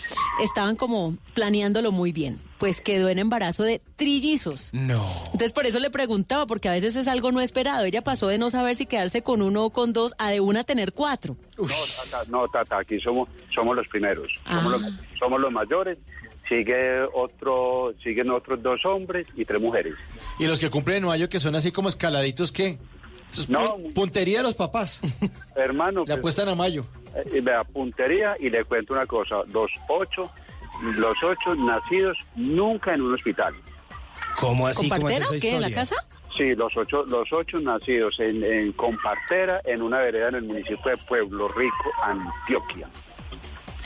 [0.41, 2.39] estaban como planeándolo muy bien.
[2.58, 4.69] Pues quedó en embarazo de trillizos.
[4.71, 5.04] No.
[5.25, 7.86] Entonces, por eso le preguntaba, porque a veces es algo no esperado.
[7.86, 10.63] Ella pasó de no saber si quedarse con uno o con dos a de una
[10.63, 11.38] tener cuatro.
[11.58, 14.27] No, tata, no, tata, aquí somos, somos los primeros.
[14.47, 14.77] Somos, Ah.
[14.77, 15.97] los, somos los mayores.
[16.49, 19.93] Sigue otro, siguen otros dos hombres y tres mujeres.
[20.39, 22.77] Y los que cumplen en mayo, que son así como escaladitos, ¿qué?
[23.32, 23.77] Es No.
[23.77, 24.99] pu- puntería de los papás.
[25.56, 26.84] Hermano, Le pues, apuestan a mayo.
[27.15, 29.38] eh, vea, puntería y le cuento una cosa.
[29.54, 30.30] Los ocho,
[30.95, 33.54] los ocho nacidos nunca en un hospital.
[34.38, 34.89] ¿Cómo así?
[34.89, 35.56] ¿Con ¿Cómo es partera qué?
[35.56, 35.95] ¿En la casa?
[36.36, 40.91] Sí, los ocho, los ocho nacidos en, en Compartera, en una vereda en el municipio
[40.91, 42.88] de Pueblo Rico, Antioquia.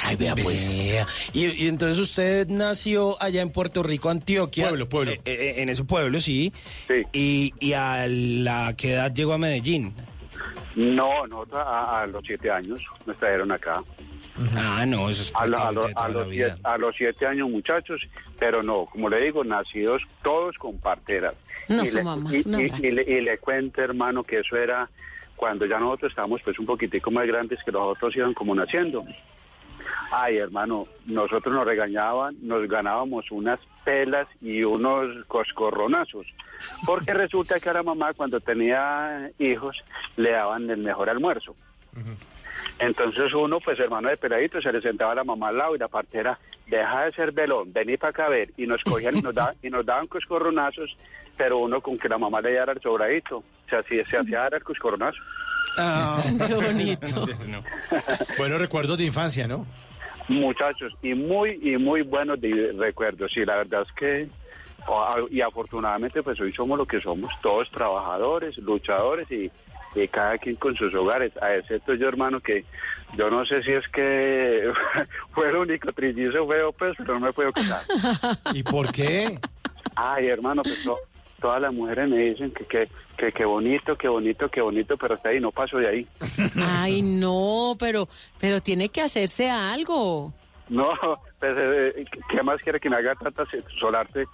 [0.05, 0.61] Ay, vea pues.
[1.33, 4.67] Y, y entonces usted nació allá en Puerto Rico, Antioquia.
[4.69, 5.11] Pueblo, pueblo.
[5.11, 6.53] Eh, eh, en ese pueblo, sí.
[6.87, 7.03] Sí.
[7.13, 9.93] Y, y a la qué edad llegó a Medellín.
[10.75, 13.81] No, no, a, a los siete años nos trajeron acá.
[14.57, 18.01] Ah, no, eso es a, lo- los siete, a los siete años muchachos,
[18.37, 21.35] pero no, como le digo, nacidos todos con parteras.
[21.69, 22.85] No, y, su le, mamá, y, no, y- Raquel.
[22.85, 24.89] y le, y le cuento, hermano, que eso era
[25.37, 29.05] cuando ya nosotros estábamos pues un poquitico más grandes que los otros iban como naciendo.
[30.11, 36.25] Ay, hermano, nosotros nos regañaban, nos ganábamos unas pelas y unos coscorronazos.
[36.85, 39.83] Porque resulta que a la mamá cuando tenía hijos
[40.17, 41.55] le daban el mejor almuerzo.
[42.79, 45.79] Entonces uno, pues hermano de peladito, se le sentaba a la mamá al lado y
[45.79, 46.37] la partera,
[46.67, 48.51] deja de ser velón, vení para acá a ver.
[48.57, 50.97] Y nos cogían y nos, daban, y nos daban coscorronazos,
[51.37, 54.55] pero uno con que la mamá le diera el sobradito, se hacía, se hacía dar
[54.55, 55.19] el coscorronazo.
[56.47, 57.25] Qué bonito.
[58.37, 59.65] Buenos recuerdos de infancia, ¿no?
[60.27, 63.35] Muchachos, y muy, y muy buenos de- recuerdos.
[63.37, 64.27] Y la verdad es que,
[65.31, 69.51] y afortunadamente, pues hoy somos lo que somos, todos trabajadores, luchadores y,
[69.95, 72.65] y cada quien con sus hogares, a excepto yo, hermano, que
[73.17, 74.71] yo no sé si es que
[75.33, 77.81] fue el único trillizo feo, pues, pero no me puedo quitar.
[78.53, 79.39] ¿Y por qué?
[79.95, 80.99] Ay, hermano, pues to-
[81.45, 85.13] todas las mujeres me dicen que que, que que bonito, que bonito, que bonito, pero
[85.13, 86.07] hasta ahí no paso de ahí.
[86.59, 90.33] Ay, no, pero, pero tiene que hacerse algo.
[90.69, 90.89] No,
[91.39, 93.43] pues, eh, ¿qué más quiere que me haga tanta
[93.79, 94.25] solarte?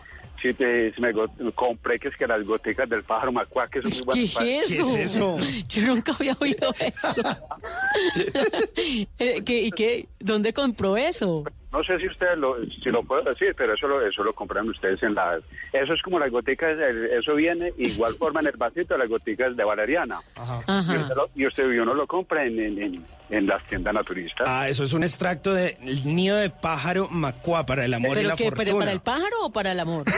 [0.42, 3.82] Si, te, si me go- compré que es que las goticas del pájaro macuá, que
[3.82, 4.72] son muy ¿Qué buenas.
[4.72, 4.72] es
[5.14, 5.38] eso?
[5.68, 7.22] Yo nunca había oído eso.
[9.20, 10.08] Eh, ¿qué- ¿Y qué?
[10.20, 11.44] ¿Dónde compró eso?
[11.72, 14.68] No sé si ustedes lo, si lo puedo decir, pero eso lo, eso lo compran
[14.70, 15.40] ustedes en la...
[15.72, 19.56] Eso es como las goticas, eso viene igual forma en el vasito de las goticas
[19.56, 20.20] de valeriana.
[20.38, 23.94] Y usted, lo, y usted y uno lo compra en, en, en- en las tiendas
[23.94, 24.46] naturistas.
[24.46, 28.28] Ah, eso es un extracto de nido de pájaro macuá para el amor y ¿Pero
[28.28, 28.52] la qué?
[28.52, 28.80] ¿Pero fortuna.
[28.80, 30.04] para el pájaro o para el amor?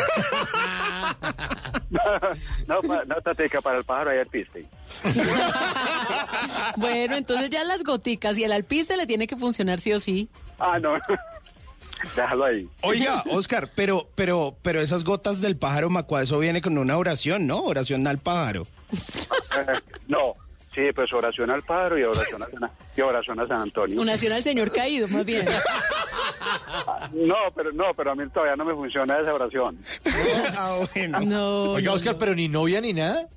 [2.68, 4.66] no, pa- no, tateca, para el pájaro hay el piste.
[6.78, 10.28] Bueno, entonces ya las goticas y el alpiste le tiene que funcionar sí o sí.
[10.60, 10.93] Ah, no.
[12.16, 12.68] Déjalo ahí.
[12.82, 17.47] Oiga, Oscar, pero, pero, pero esas gotas del pájaro macuá, eso viene con una oración,
[17.47, 17.62] ¿no?
[17.64, 18.68] Oración al pájaro.
[18.91, 19.72] Eh,
[20.08, 20.34] no,
[20.76, 24.01] sí, pues oración al pájaro y oración a, San- y oración a San Antonio.
[24.01, 25.45] Una al señor caído, más bien.
[27.14, 29.78] No, pero no, pero a mí todavía no me funciona esa oración.
[30.58, 31.20] ah, bueno.
[31.22, 32.20] No, Oiga, no, Oscar, no.
[32.20, 33.28] pero ni novia ni nada.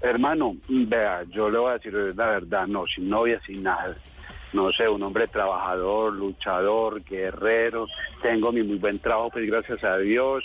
[0.00, 3.94] Hermano, vea, yo le voy a decir la verdad, no, sin novia, sin nada
[4.52, 7.86] no sé, un hombre trabajador, luchador, guerrero.
[8.20, 10.44] Tengo mi muy buen trabajo, pues gracias a Dios.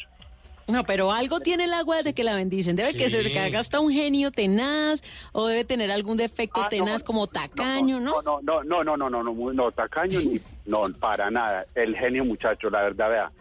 [0.67, 2.75] No, pero algo tiene el agua de que la bendicen.
[2.75, 2.97] Debe sí.
[2.97, 5.01] que ser que haga hasta un genio tenaz
[5.31, 8.63] o debe tener algún defecto tenaz como tacaño, no no, ¿no?
[8.63, 11.65] no, no, no, no, no, no, tacaño ni, no, para nada.
[11.73, 13.31] El genio muchacho, la verdad, vea.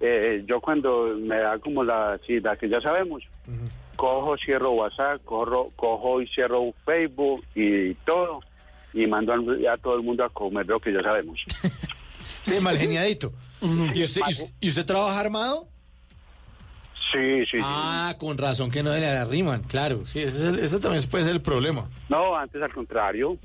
[0.00, 3.22] Eh, yo cuando me da como la cita sí, que ya sabemos,
[3.96, 8.40] cojo, cierro WhatsApp, corro, cojo y cierro Facebook y todo
[8.94, 11.40] y mando a todo el mundo a comer lo que ya sabemos.
[12.42, 13.32] Sí, mal geniadito.
[13.94, 14.20] ¿Y usted,
[14.60, 15.66] y, usted trabaja armado?
[17.10, 17.58] Sí, sí, sí.
[17.62, 20.04] Ah, con razón que no le arriman, claro.
[20.06, 21.88] Sí, ese, es el- ese también puede ser el problema.
[22.10, 23.38] No, antes al contrario.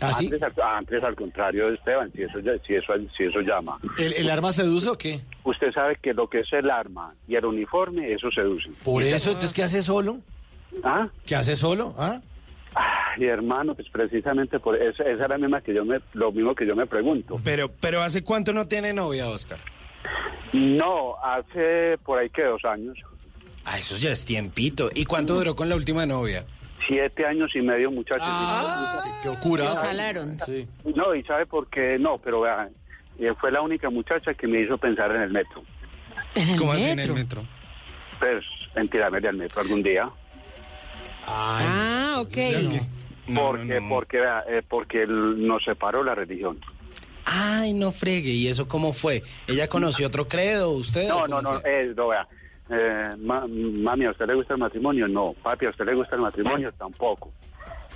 [0.00, 0.26] ¿Ah, sí?
[0.26, 3.76] antes, al, antes al contrario, Esteban, si eso, si eso, si eso llama.
[3.98, 5.20] ¿El, el arma seduce o qué?
[5.42, 8.68] Usted sabe que lo que es el arma y el uniforme, eso seduce.
[8.84, 10.18] Por eso, entonces, ¿qué hace solo?
[10.84, 11.08] ¿Ah?
[11.26, 11.94] ¿Qué hace solo?
[11.98, 12.20] ¿Ah?
[12.74, 16.54] Ay, hermano, pues precisamente por esa, esa es la misma que yo me, lo mismo
[16.54, 17.40] que yo me pregunto.
[17.44, 19.58] Pero, pero ¿hace cuánto no tiene novia, Oscar?
[20.52, 22.96] No, hace por ahí que dos años,
[23.66, 24.90] Ah, eso ya es tiempito.
[24.94, 26.44] ¿Y cuánto duró con la última novia?
[26.86, 28.22] siete años y medio, muchachos.
[28.26, 29.64] Ah, qué locura.
[29.64, 30.36] Lo salaron.
[30.44, 30.68] Sí.
[30.94, 32.68] No, y sabe por qué no, pero vean,
[33.18, 35.62] eh, fue la única muchacha que me hizo pensar en el metro.
[36.34, 37.14] ¿En el ¿Cómo así en el metro?
[37.14, 37.44] metro?
[38.18, 38.44] Pues,
[38.74, 40.10] en tirarme del metro algún día.
[41.26, 42.36] Ay, Ah, ok.
[43.26, 43.88] No, porque, no.
[43.88, 44.18] porque,
[44.48, 46.58] eh, porque el- nos separó la religión.
[47.24, 48.30] Ay, no fregue.
[48.30, 49.22] ¿Y eso cómo fue?
[49.46, 50.70] ¿Ella conoció otro credo?
[50.72, 51.08] ¿Usted?
[51.08, 52.26] No, no, no, eh, no, vea.
[52.70, 55.08] Eh, ma- mami, ¿a usted le gusta el matrimonio?
[55.08, 55.34] No.
[55.42, 56.70] Papi, ¿a usted le gusta el matrimonio?
[56.72, 57.32] Tampoco.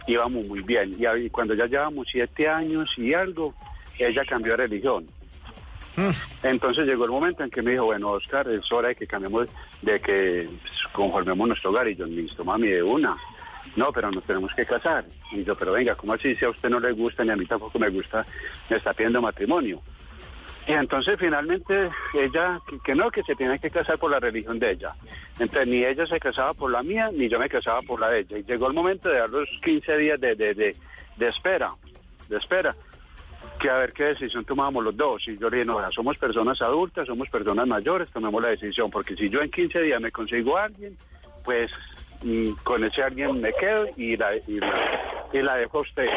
[0.06, 0.94] Íbamos muy bien.
[0.98, 3.54] Y, ahí, cuando ya llevamos siete años y algo,
[3.98, 5.06] ella cambió de religión.
[6.42, 9.48] Entonces llegó el momento en que me dijo, bueno, Oscar, es hora de que cambiemos,
[9.82, 10.48] de que
[10.92, 11.88] conformemos nuestro hogar.
[11.88, 13.14] Y yo, listo, mami, de una.
[13.76, 15.04] No, pero nos tenemos que casar.
[15.32, 16.34] Y yo, pero venga, ¿cómo así?
[16.36, 18.24] Si a usted no le gusta, ni a mí tampoco me gusta,
[18.68, 19.80] me está pidiendo matrimonio.
[20.66, 24.72] Y entonces finalmente ella, que, no, que se tiene que casar por la religión de
[24.72, 24.94] ella.
[25.38, 28.20] Entonces ni ella se casaba por la mía, ni yo me casaba por la de
[28.20, 28.38] ella.
[28.38, 31.70] Y llegó el momento de dar los 15 días de, de, de espera,
[32.28, 32.76] de espera,
[33.58, 35.26] que a ver qué decisión tomamos los dos.
[35.28, 38.90] Y yo le dije, no, ya somos personas adultas, somos personas mayores, tomemos la decisión,
[38.90, 40.96] porque si yo en 15 días me consigo a alguien,
[41.44, 41.70] pues
[42.22, 46.08] mm, con ese alguien me quedo y la, y la, y la dejo a usted.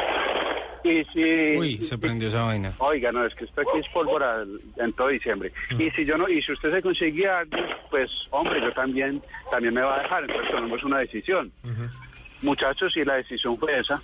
[0.83, 1.57] Y si...
[1.57, 2.73] Uy, se prendió esa vaina.
[2.79, 4.43] Oiga, no, es que esto aquí es pólvora
[4.77, 5.51] en todo diciembre.
[5.71, 5.81] Mm.
[5.81, 7.57] Y si yo no, y si usted se conseguía algo,
[7.89, 9.21] pues, hombre, yo también,
[9.51, 10.23] también me va a dejar.
[10.23, 11.51] Entonces tomemos una decisión.
[12.41, 14.01] Muchachos, y la decisión fue esa.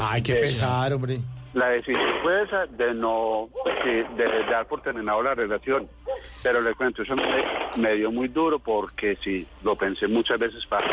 [0.00, 1.18] Ay, qué pesar, hombre.
[1.54, 5.88] La decisión fue esa de no, pues, sí, de, de dar por terminado la relación.
[6.42, 7.44] Pero le cuento, eso me,
[7.76, 10.86] me dio muy duro porque sí, lo pensé muchas veces para...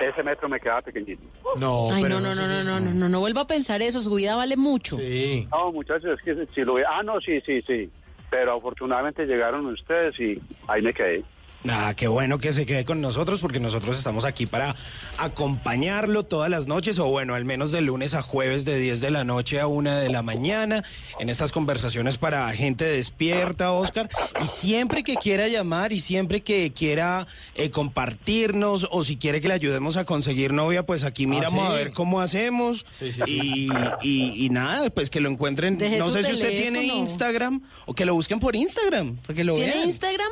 [0.00, 1.22] Ese metro me quedaba pequeñito.
[1.56, 4.00] No, Ay, pero no, no, no, no, no, no, no, no vuelva a pensar eso,
[4.00, 4.96] su vida vale mucho.
[4.96, 5.48] Sí.
[5.50, 6.84] No, muchachos, es que si lo ve...
[6.88, 7.90] Ah, no, sí, sí, sí.
[8.30, 11.24] Pero afortunadamente llegaron ustedes y ahí me quedé.
[11.64, 14.76] Nada, qué bueno que se quede con nosotros porque nosotros estamos aquí para
[15.18, 19.10] acompañarlo todas las noches o bueno, al menos de lunes a jueves de 10 de
[19.10, 20.84] la noche a 1 de la mañana
[21.18, 24.08] en estas conversaciones para gente despierta, Oscar.
[24.42, 29.48] Y siempre que quiera llamar y siempre que quiera eh, compartirnos o si quiere que
[29.48, 31.72] le ayudemos a conseguir novia, pues aquí miramos sí.
[31.72, 32.86] a ver cómo hacemos.
[32.98, 33.68] Sí, sí, sí.
[34.02, 35.76] Y, y- y nada, pues que lo encuentren.
[35.76, 36.84] Deje no sé si usted tiene.
[36.86, 39.88] Instagram o que lo busquen por Instagram, para que lo ¿Tiene vean.
[39.88, 40.28] Instagram?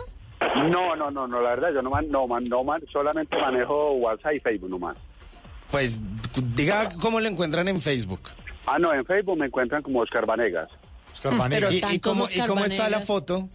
[0.55, 3.93] No, no, no, no, la verdad, yo no, man, no, man, no man, solamente manejo
[3.93, 4.97] WhatsApp y Facebook nomás.
[5.71, 6.01] Pues
[6.55, 8.21] diga cómo lo encuentran en Facebook.
[8.67, 10.69] Ah, no, en Facebook me encuentran como Oscar Vanegas.
[11.13, 11.73] Oscar Vanegas.
[11.73, 13.49] ¿Y, y cómo, Oscar y cómo está la foto?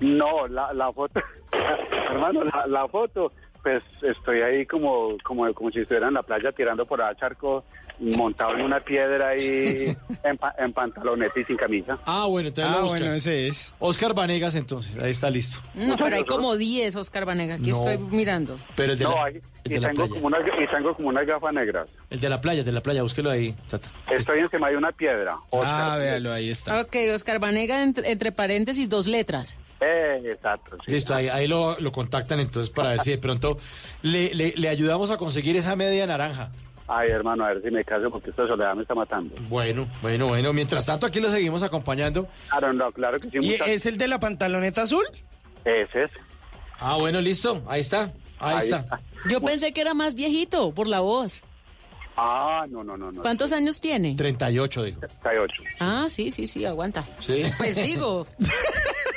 [0.00, 1.20] No, la, la foto,
[2.10, 3.32] hermano, la, la foto,
[3.62, 7.64] pues estoy ahí como, como, como si estuviera en la playa tirando por allá charco,
[8.00, 11.98] montado en una piedra ahí, en, pa- en pantaloneta y sin camisa.
[12.04, 13.72] Ah, bueno, entonces Ah, bueno, ese es.
[13.78, 15.60] Oscar Vanegas, entonces, ahí está listo.
[15.74, 17.76] No, pero hay como 10, Oscar Vanega, aquí No.
[17.76, 18.58] estoy mirando.
[18.76, 20.14] Pero el de, No, la, el y, de la tengo playa.
[20.14, 21.88] como una, y tengo como unas gafas negras.
[22.10, 23.88] El de la playa, el de la playa, búsquelo ahí, Tata.
[24.10, 25.36] Estoy encima de una piedra.
[25.62, 26.80] Ah, véalo, ahí está.
[26.80, 29.56] Ok, Oscar Vanega, entre, entre paréntesis, dos letras.
[29.80, 30.92] Eh, exacto, sí.
[30.92, 33.58] Listo, ahí, ahí lo, lo contactan entonces para ver si de pronto
[34.02, 36.50] le, le, le ayudamos a conseguir esa media naranja.
[36.86, 39.34] Ay, hermano, a ver si me caso porque esta soledad me está matando.
[39.48, 40.52] Bueno, bueno, bueno.
[40.52, 42.28] Mientras tanto, aquí lo seguimos acompañando.
[42.50, 43.38] Claro, no, claro que sí.
[43.40, 45.04] ¿Y muchas- es el de la pantaloneta azul?
[45.64, 46.10] Ese es.
[46.80, 47.62] Ah, bueno, listo.
[47.66, 48.12] Ahí está.
[48.38, 48.76] Ahí, Ahí está.
[48.80, 49.00] está.
[49.30, 51.42] Yo pensé que era más viejito por la voz.
[52.16, 53.22] Ah, no, no, no, no.
[53.22, 54.14] ¿Cuántos años tiene?
[54.16, 55.00] 38, digo.
[55.00, 55.62] 38.
[55.80, 57.04] Ah, sí, sí, sí, aguanta.
[57.20, 57.42] Sí.
[57.58, 58.26] Pues digo,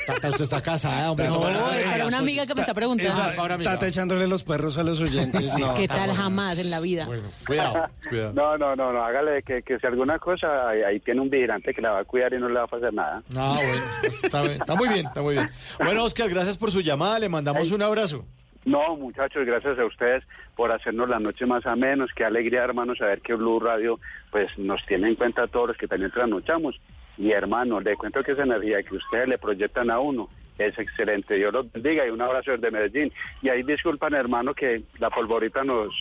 [0.08, 1.28] Tata, usted está casada, hombre.
[1.28, 3.12] no, para para- una amiga que me está preguntando.
[3.14, 3.72] Esa- ahora, amiga.
[3.74, 5.58] Tata echándole los perros a los oyentes.
[5.60, 6.16] No, ¿Qué tal no.
[6.16, 7.06] jamás en la vida?
[7.06, 8.34] Bueno, cuidado, cuidado.
[8.34, 11.74] No, no, no, no, hágale que, que si alguna cosa, ahí, ahí tiene un vigilante
[11.74, 13.22] que la va a cuidar y no le va a pasar nada.
[13.36, 13.84] Ah, bueno,
[14.24, 15.50] está, bien, está muy bien, está muy bien.
[15.78, 18.26] Bueno, Oscar, gracias por su llamada, le mandamos un abrazo.
[18.68, 22.12] No, muchachos, gracias a ustedes por hacernos la noche más a menos.
[22.14, 23.98] Qué alegría, hermano, saber que Blue Radio
[24.30, 26.78] pues nos tiene en cuenta a todos los que también trasnochamos.
[27.18, 31.36] Y hermano, le cuento que esa energía que ustedes le proyectan a uno es excelente.
[31.36, 33.14] Dios los bendiga y un abrazo desde Medellín.
[33.42, 35.94] Y ahí disculpan, hermano, que la polvorita nos,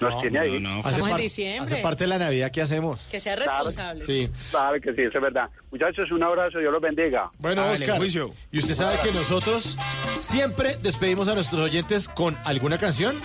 [0.00, 0.60] nos No, tiene ahí.
[0.60, 0.80] no, no.
[0.80, 1.74] Hace, Estamos en diciembre.
[1.74, 3.00] hace parte de la Navidad que hacemos.
[3.10, 4.04] Que sea responsable.
[4.04, 4.30] Sí.
[4.50, 5.48] Claro que sí, eso es verdad.
[5.70, 7.30] Muchachos, un abrazo, Dios los bendiga.
[7.38, 8.34] Bueno, Oscar, juicio.
[8.52, 9.76] y usted sabe que nosotros
[10.12, 13.20] siempre despedimos a nuestros oyentes con alguna canción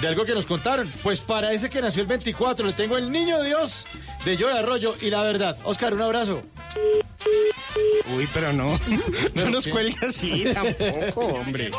[0.00, 0.90] de algo que nos contaron.
[1.02, 3.86] Pues para ese que nació el 24 le tengo el Niño Dios
[4.24, 5.56] de Yo de Arroyo y la verdad.
[5.64, 6.42] Oscar, un abrazo.
[8.16, 8.78] Uy, pero no.
[9.34, 9.70] No nos ¿qué?
[9.70, 11.70] cuelgue así tampoco, hombre.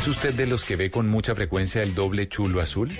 [0.00, 2.90] ¿Es usted de los que ve con mucha frecuencia el doble chulo azul?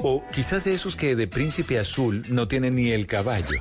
[0.00, 3.58] O quizás de esos que de príncipe azul no tienen ni el caballo.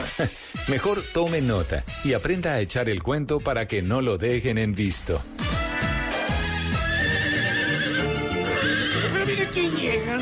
[0.68, 4.74] Mejor tome nota y aprenda a echar el cuento para que no lo dejen en
[4.74, 5.20] visto.
[9.26, 10.18] Mira quién llega.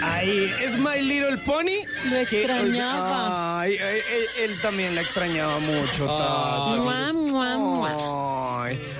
[0.00, 1.84] Ahí es My Little Pony.
[2.08, 3.62] Lo extrañaba.
[3.62, 6.76] Ay, ay, él, él también la extrañaba mucho, Tata.
[6.76, 8.21] Mua, mua, mua.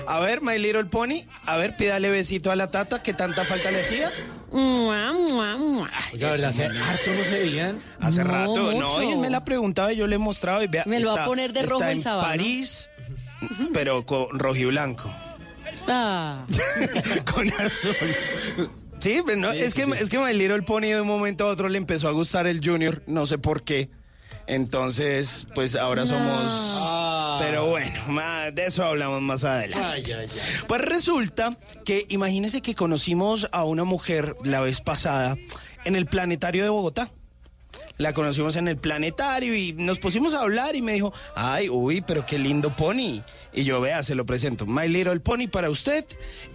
[0.07, 1.21] A ver, My Little Pony.
[1.45, 4.11] A ver, pídale besito a la tata que tanta falta le hacía.
[4.51, 5.89] Mua, mua, mua.
[6.13, 6.49] Oiga, ¿verdad?
[6.49, 7.79] Hace harto no se veían.
[7.99, 9.03] Hace No, rato, no, mucho.
[9.03, 10.83] y él me la preguntaba y yo le mostraba y vea.
[10.85, 12.27] Me lo va a está- poner de está rojo el en sábado, ¿no?
[12.29, 12.89] París,
[13.73, 15.11] pero con rojo y blanco.
[15.87, 16.45] Ah.
[17.33, 17.95] con azul.
[18.99, 19.91] Sí, pero no, Sí, es, sí, que, sí.
[20.03, 22.61] es que My Little Pony de un momento a otro le empezó a gustar el
[22.65, 23.89] Junior, no sé por qué.
[24.47, 27.39] Entonces, pues ahora somos...
[27.39, 29.85] Pero bueno, ma- de eso hablamos más adelante.
[29.85, 30.63] Ay, ay, ay.
[30.67, 35.35] Pues resulta que imagínense que conocimos a una mujer la vez pasada
[35.85, 37.09] en el planetario de Bogotá.
[37.99, 42.01] La conocimos en el planetario y nos pusimos a hablar y me dijo, ay, uy,
[42.01, 43.21] pero qué lindo pony.
[43.53, 46.03] Y yo, vea, se lo presento, My Little Pony para usted.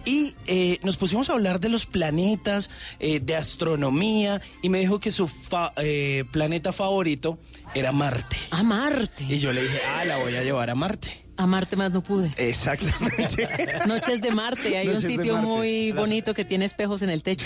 [0.05, 2.69] Y eh, nos pusimos a hablar de los planetas,
[2.99, 7.39] eh, de astronomía, y me dijo que su fa- eh, planeta favorito
[7.73, 8.35] era Marte.
[8.51, 9.23] A Marte.
[9.29, 11.25] Y yo le dije, ah, la voy a llevar a Marte.
[11.39, 12.29] A Marte más no pude.
[12.35, 13.47] Exactamente.
[13.87, 14.77] Noches de Marte.
[14.77, 17.45] Hay Noches un sitio muy bonito que tiene espejos en el techo.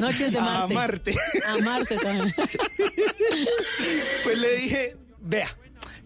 [0.00, 0.74] Noches de A Marte.
[0.74, 1.14] Marte.
[1.46, 2.34] A Marte también.
[4.24, 5.48] Pues le dije, vea,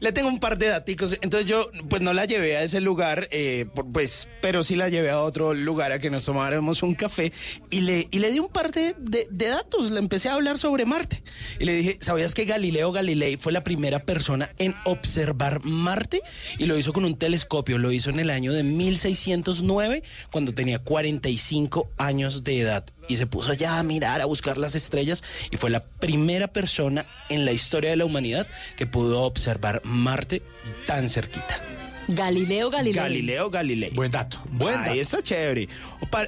[0.04, 1.16] le tengo un par de daticos.
[1.22, 5.10] Entonces yo, pues no la llevé a ese lugar, eh, pues, pero sí la llevé
[5.10, 7.32] a otro lugar a que nos tomáramos un café
[7.70, 9.90] y le, y le di un par de, de- de datos.
[9.90, 11.22] Le empecé a hablar sobre Marte.
[11.58, 16.20] Y le dije, ¿sabías que Galileo Galilei fue la primera persona en observar Marte?
[16.58, 17.78] Y lo hizo con un telescopio.
[17.78, 22.84] Lo hizo en el año de 1609, cuando tenía 45 años de edad.
[23.08, 25.22] Y se puso allá a mirar, a buscar las estrellas.
[25.50, 28.46] Y fue la primera persona en la historia de la humanidad
[28.76, 30.42] que pudo observar Marte
[30.86, 31.62] tan cerquita.
[32.08, 33.02] Galileo Galilei.
[33.02, 33.90] Galileo Galilei.
[33.94, 34.38] Buen dato.
[34.52, 35.00] Buen Ahí dato.
[35.00, 35.68] está chévere.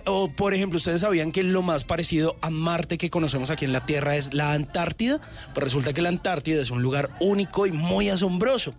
[0.07, 3.66] O, o, por ejemplo, ¿ustedes sabían que lo más parecido a Marte que conocemos aquí
[3.66, 5.20] en la Tierra es la Antártida?
[5.53, 8.74] Pues resulta que la Antártida es un lugar único y muy asombroso.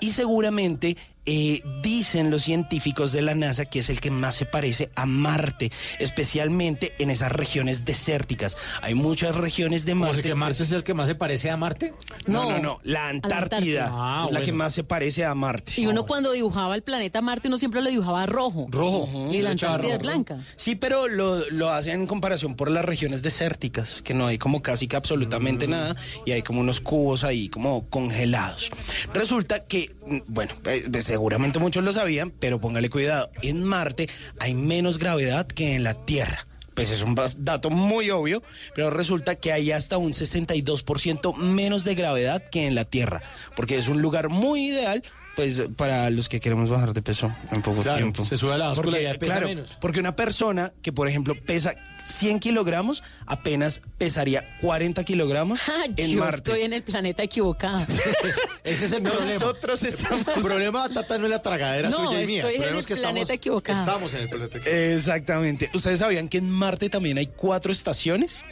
[0.00, 4.44] Y seguramente eh, dicen los científicos de la NASA que es el que más se
[4.46, 8.56] parece a Marte, especialmente en esas regiones desérticas.
[8.82, 10.20] Hay muchas regiones de ¿Cómo Marte.
[10.20, 11.94] así que Marte es el que más se parece a Marte?
[12.26, 12.80] No, no, No, no.
[12.84, 13.90] La Antártida.
[13.92, 14.58] Ah, es la que bueno.
[14.64, 15.72] más se parece a Marte.
[15.76, 18.66] Y uno cuando dibujaba el planeta Marte, uno siempre lo dibujaba rojo.
[18.70, 19.30] Rojo.
[19.32, 20.02] Y la Antártida es rojo.
[20.10, 20.38] blanca.
[20.56, 24.62] Sí, pero lo, lo hacen en comparación por las regiones desérticas, que no hay como
[24.62, 25.96] casi que absolutamente nada
[26.26, 28.70] y hay como unos cubos ahí como congelados.
[29.12, 34.08] Resulta que, mm, bueno, eh, pues seguramente muchos lo sabían, pero póngale cuidado, en Marte
[34.40, 36.44] hay menos gravedad que en la Tierra.
[36.74, 38.42] Pues es un dato muy obvio,
[38.74, 43.22] pero resulta que hay hasta un 62% menos de gravedad que en la Tierra,
[43.54, 45.04] porque es un lugar muy ideal
[45.36, 48.24] pues para los que queremos bajar de peso en poco Claro, tiempo.
[48.24, 49.76] se sube a la Porque, y ya pesa claro, menos.
[49.80, 51.74] porque una persona que, por ejemplo, pesa
[52.06, 56.36] 100 kilogramos, apenas pesaría 40 kilogramos Ah, en yo Marte.
[56.36, 57.84] estoy en el planeta equivocado.
[58.64, 59.32] Ese es el problema.
[59.32, 60.26] Nosotros estamos...
[60.36, 62.40] El problema, Tata, no es la tragadera No, suya y mía.
[62.40, 63.80] estoy en el es que planeta estamos, equivocado.
[63.80, 64.84] Estamos en el planeta equivocado.
[64.94, 65.70] Exactamente.
[65.74, 68.44] ¿Ustedes sabían que en Marte también hay cuatro estaciones?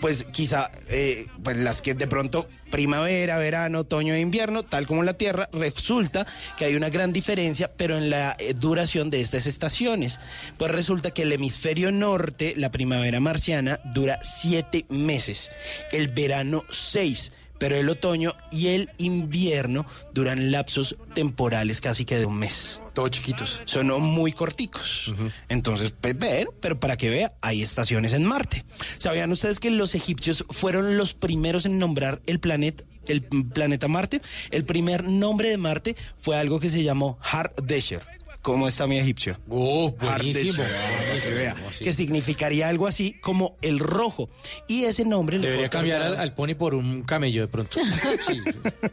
[0.00, 5.02] Pues quizá eh, pues las que de pronto primavera, verano, otoño e invierno, tal como
[5.02, 6.26] la Tierra, resulta
[6.56, 10.20] que hay una gran diferencia, pero en la eh, duración de estas estaciones.
[10.56, 15.50] Pues resulta que el hemisferio norte, la primavera marciana, dura siete meses,
[15.92, 22.24] el verano seis, pero el otoño y el invierno duran lapsos temporales casi que de
[22.24, 22.80] un mes.
[22.94, 23.60] Todos chiquitos.
[23.66, 25.12] Son muy corticos.
[25.48, 28.64] Entonces, pues ver, pero para que vea, hay estaciones en Marte.
[28.96, 32.82] ¿Sabían ustedes que los egipcios fueron los primeros en nombrar el planeta?
[33.06, 38.19] El planeta Marte, el primer nombre de Marte fue algo que se llamó Har Desher.
[38.42, 39.38] ¿Cómo está mi egipcio?
[39.50, 40.62] Oh, buenísimo.
[40.62, 44.30] Para que que significaría algo así como el rojo.
[44.66, 47.78] Y ese nombre le Debería cambiar al pony por un camello de pronto.
[48.26, 48.40] Sí,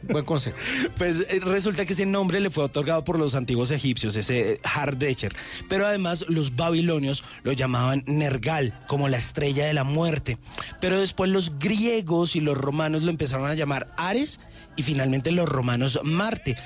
[0.04, 0.56] buen consejo.
[0.96, 4.60] Pues eh, resulta que ese nombre le fue otorgado por los antiguos egipcios, ese eh,
[4.62, 5.34] Hardecher.
[5.68, 10.38] Pero además los babilonios lo llamaban Nergal, como la estrella de la muerte.
[10.80, 14.40] Pero después los griegos y los romanos lo empezaron a llamar Ares
[14.76, 16.56] y finalmente los romanos Marte.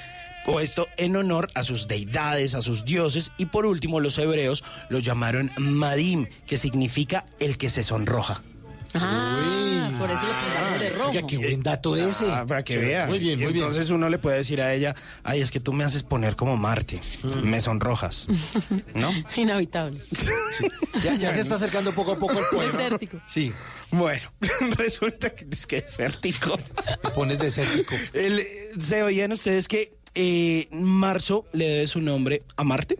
[0.45, 4.99] Puesto en honor a sus deidades, a sus dioses, y por último los hebreos lo
[4.99, 8.43] llamaron Madim, que significa el que se sonroja.
[8.95, 11.09] Ah, Por eso lo pintamos de rojo.
[11.11, 12.30] Oiga, qué buen dato ese.
[12.30, 13.07] Ah, para que Sí, vea.
[13.07, 13.64] Muy bien, muy bien.
[13.64, 16.59] Entonces uno le puede decir a ella, ay, es que tú me haces poner como
[16.59, 17.01] Marte.
[17.22, 17.49] Mm.
[17.49, 18.26] Me sonrojas.
[18.95, 19.11] ¿No?
[19.36, 20.03] Inhabitable.
[21.03, 22.70] Ya, ya se está acercando poco a poco el poema.
[22.70, 23.18] Desértico.
[23.26, 23.51] Sí.
[23.90, 24.30] Bueno,
[24.76, 26.59] resulta que es que desértico.
[27.03, 27.95] Te pones desértico.
[28.12, 28.45] El-
[28.78, 32.98] ¿Se oían ustedes que eh, marzo le debe su nombre a Marte?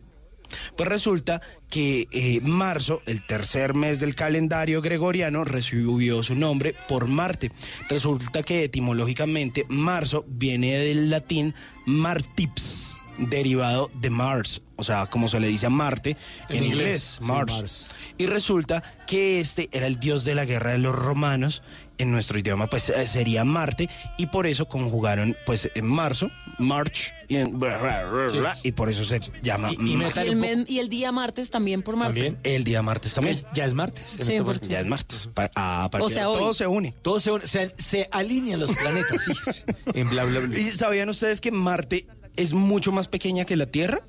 [0.77, 1.41] Pues resulta
[1.71, 7.51] que eh, marzo, el tercer mes del calendario gregoriano, recibió su nombre por Marte.
[7.89, 11.55] Resulta que etimológicamente marzo viene del latín
[11.87, 16.17] martips, derivado de Mars, o sea, como se le dice a Marte
[16.49, 17.53] en, En inglés, inglés, sí, Mars.
[17.53, 17.91] Mars.
[18.19, 21.63] Y resulta que este era el dios de la guerra de los romanos.
[21.99, 23.89] En nuestro idioma, pues eh, sería Marte.
[24.19, 26.31] Y por eso conjugaron, pues en marzo,
[26.63, 27.61] March, y, en-
[28.63, 30.25] y por eso se llama Y- y Marte.
[30.25, 32.15] Y el, men- y el día martes también por Marte.
[32.15, 32.39] También.
[32.43, 33.43] El día martes también.
[33.55, 34.05] Ya es martes.
[34.07, 34.67] Sí, este momento.
[34.67, 35.29] Ya es martes.
[35.55, 36.95] Ah, O sea, todo se une.
[37.03, 39.65] Todo se, une- se, se alinean los planetas, fíjese.
[39.95, 40.59] En bla, bla, bla.
[40.59, 42.07] ¿Y sabían ustedes que Marte
[42.37, 44.01] es mucho más pequeña que la Tierra?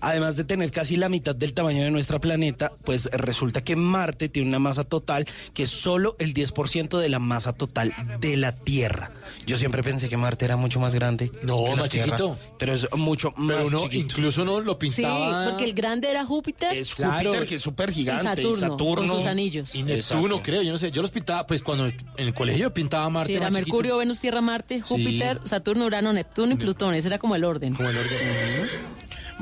[0.00, 4.28] Además de tener casi la mitad del tamaño de nuestro planeta, pues resulta que Marte
[4.28, 8.54] tiene una masa total que es solo el 10% de la masa total de la
[8.54, 9.12] Tierra.
[9.46, 11.30] Yo siempre pensé que Marte era mucho más grande.
[11.42, 12.38] No, que la más Tierra, chiquito.
[12.58, 14.02] Pero es mucho más Pero uno, chiquito.
[14.14, 15.50] incluso uno lo Sí, pintaba.
[15.50, 17.30] porque el grande era Júpiter Es Claro.
[17.30, 18.42] Júpiter, que es súper gigante.
[18.42, 18.76] y Saturno,
[19.06, 19.74] con sus anillos.
[19.74, 20.90] Y Neptuno, creo, yo no sé.
[20.90, 23.28] Yo los pintaba, pues cuando en el colegio yo pintaba Marte.
[23.32, 23.74] Sí, era más chiquito.
[23.76, 26.94] Mercurio, Venus, Tierra, Marte, Júpiter, Saturno, Urano, Neptuno y Plutón.
[26.94, 27.74] Ese era como el orden.
[27.74, 28.18] Como el orden.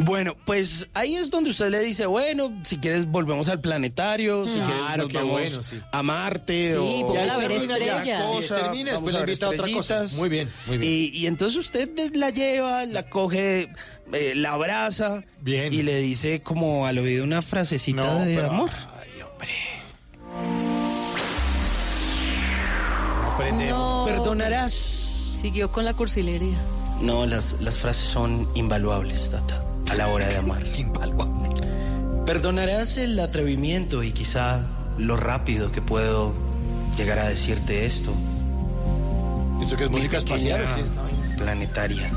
[0.01, 4.55] Bueno, pues ahí es donde usted le dice, bueno, si quieres volvemos al planetario, si
[4.55, 5.81] quieres Claro, nos qué vamos bueno, sí.
[5.91, 8.05] a Marte Sí, o Ya a ver estrellas.
[8.05, 10.05] sí, cosa, termina, vamos después a invita a otra cosa.
[10.17, 10.93] Muy bien, muy bien.
[10.93, 13.71] Y, y entonces usted la lleva, la coge,
[14.13, 15.73] eh, la abraza Bien.
[15.73, 18.71] y le dice como al oído una frasecita No, de pero- amor.
[19.03, 19.51] Ay, hombre.
[23.71, 24.05] No.
[24.07, 24.73] Perdonarás.
[25.41, 26.57] Siguió con la cursilería.
[27.01, 30.63] No, las, las frases son invaluables, Tata, a la hora de amar.
[32.27, 34.67] Perdonarás el atrevimiento y quizá
[34.99, 36.35] lo rápido que puedo
[36.97, 38.13] llegar a decirte esto.
[39.63, 40.67] ¿Esto que es Mi música espacial
[41.37, 42.11] planetaria.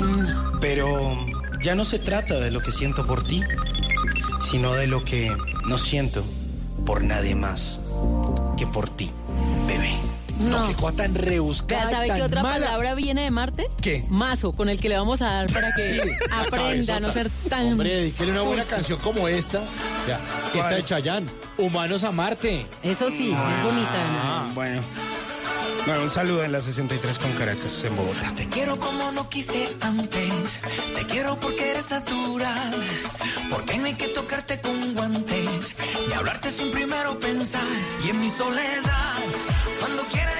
[0.00, 0.60] Mm.
[0.60, 1.16] Pero
[1.60, 3.42] ya no se trata de lo que siento por ti,
[4.50, 5.30] sino de lo que
[5.66, 6.24] no siento
[6.86, 7.80] por nadie más
[8.56, 9.10] que por ti.
[10.40, 10.68] No, No.
[10.68, 11.90] qué cosa tan rebuscada.
[11.90, 12.66] ¿sabe tan qué otra mala.
[12.66, 13.68] palabra viene de Marte?
[13.80, 14.04] ¿Qué?
[14.08, 16.00] Mazo, con el que le vamos a dar para que
[16.32, 17.66] aprenda a no ser tan...
[17.72, 19.60] Hombre, dedíquele una buena canción como esta.
[20.08, 20.18] Ya,
[20.54, 21.26] esta de Chayanne.
[21.58, 22.64] Humanos a Marte.
[22.82, 24.24] Eso sí, es bonita además.
[24.26, 24.80] Ah, bueno.
[25.86, 28.32] Bueno, un saludo en la 63 con Caracas, en Bogotá.
[28.36, 30.30] Te quiero como no quise antes.
[30.94, 32.74] Te quiero porque eres natural.
[33.50, 35.76] Porque no hay que tocarte con guantes.
[36.06, 37.62] Ni hablarte sin primero pensar.
[38.04, 39.16] Y en mi soledad,
[39.80, 40.39] cuando quiera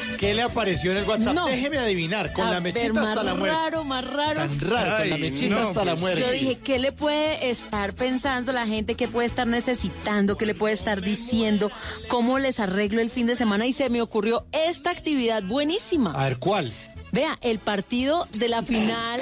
[0.21, 1.33] ¿qué le apareció en el WhatsApp?
[1.33, 1.47] No.
[1.47, 2.31] Déjeme adivinar.
[2.31, 3.57] Con A la ver, mechita hasta más la muerte.
[3.57, 4.39] raro, más raro.
[4.39, 6.21] Tan raro, con la mechita no, hasta la pues, muerte.
[6.21, 8.95] Yo dije, ¿qué le puede estar pensando la gente?
[8.95, 10.37] ¿Qué puede estar necesitando?
[10.37, 11.71] ¿Qué le puede estar diciendo?
[12.07, 13.65] ¿Cómo les arreglo el fin de semana?
[13.65, 16.13] Y se me ocurrió esta actividad buenísima.
[16.13, 16.71] A ver, ¿cuál?
[17.11, 19.21] Vea, el partido de la final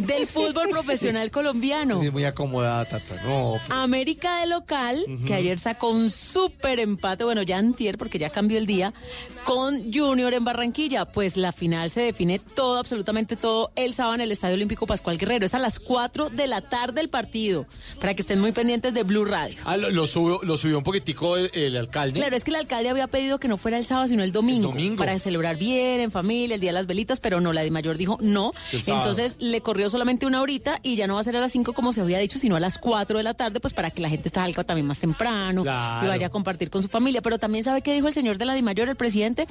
[0.00, 2.00] del fútbol profesional colombiano.
[2.00, 3.22] Sí, muy acomodada, Tata.
[3.24, 8.30] No, América de local, que ayer sacó un súper empate, bueno, ya antier, porque ya
[8.30, 8.92] cambió el día,
[9.44, 11.04] con Junior en Barranquilla.
[11.04, 15.18] Pues la final se define todo, absolutamente todo, el sábado en el Estadio Olímpico Pascual
[15.18, 15.46] Guerrero.
[15.46, 17.66] Es a las 4 de la tarde el partido,
[18.00, 19.56] para que estén muy pendientes de Blue Radio.
[19.64, 22.18] Ah, lo, lo subió, lo subió un poquitico el, el alcalde.
[22.18, 24.68] Claro, es que el alcalde había pedido que no fuera el sábado, sino el domingo,
[24.70, 24.96] El domingo.
[24.96, 27.96] para celebrar bien, en familia, el Día de las Velitas, pero no, la de Mayor
[27.96, 28.52] dijo no.
[28.72, 31.72] Entonces le corrió solamente una horita y ya no va a ser a las 5
[31.72, 34.08] como se había dicho, sino a las 4 de la tarde, pues para que la
[34.08, 36.06] gente salga también más temprano Claro.
[36.06, 37.22] y vaya a compartir con su familia.
[37.22, 39.46] Pero también sabe qué dijo el señor de la de Mayor, el presidente.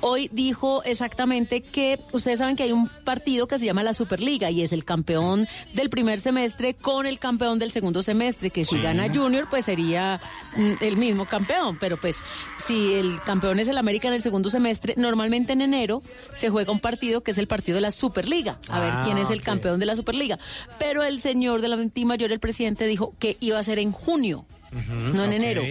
[0.00, 4.50] Hoy dijo exactamente que ustedes saben que hay un partido que se llama la Superliga
[4.50, 8.80] y es el campeón del primer semestre con el campeón del segundo semestre, que si
[8.80, 10.20] gana Junior, pues sería
[10.56, 11.78] mm, el mismo campeón.
[11.80, 12.16] Pero pues
[12.58, 16.02] si el campeón es el América en el segundo semestre, normalmente en enero
[16.32, 18.58] se juega un partido que es el partido de la Superliga.
[18.68, 19.44] A ver Ah, quién es el ok.
[19.44, 20.38] campeón de la Superliga.
[20.78, 24.44] Pero el señor de la Mayor, el presidente, dijo que iba a ser en junio,
[25.12, 25.62] no en enero.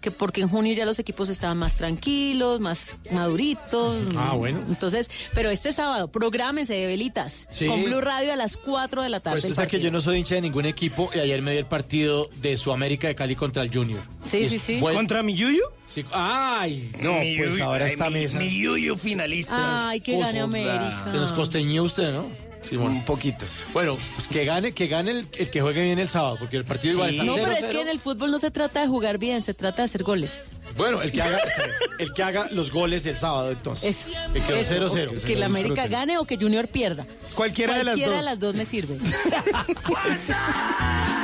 [0.00, 3.96] Que porque en junio ya los equipos estaban más tranquilos, más maduritos.
[4.16, 4.60] Ah, bueno.
[4.68, 7.66] Entonces, pero este sábado, prográmense de velitas Sí.
[7.66, 9.34] con Blue Radio a las 4 de la tarde.
[9.36, 11.58] Pues usted sabe que yo no soy hincha de ningún equipo y ayer me vi
[11.58, 14.00] el partido de su América de Cali contra el Junior.
[14.22, 14.80] Sí, Y sí, sí.
[14.80, 15.62] buen- ¿Contra mi Yuyu?
[15.86, 18.38] Sí, Ay, no, Mi pues Yuyu, ahora esta mi- mesa.
[18.38, 19.88] Mi Yuyu finalista.
[19.90, 21.08] Ay, que gane América.
[21.10, 22.26] Se nos costeñó usted, ¿no?
[22.62, 22.92] Simón.
[22.92, 23.46] Un poquito.
[23.72, 26.64] Bueno, pues que gane, que gane el, el que juegue bien el sábado, porque el
[26.64, 27.16] partido igual Sí.
[27.18, 27.70] está No, pero es 0-0.
[27.70, 30.40] que en el fútbol no se trata de jugar bien, se trata de hacer goles.
[30.76, 31.38] Bueno, el que haga,
[31.98, 34.06] el que haga los goles el sábado, entonces.
[34.06, 34.10] Eso.
[34.32, 34.74] Que quedó Eso.
[34.94, 35.18] 0-0.
[35.22, 37.06] O Que la América gane o que Junior pierda.
[37.34, 38.18] Cualquiera de las Cualquiera dos.
[38.20, 38.98] de las dos me sirve.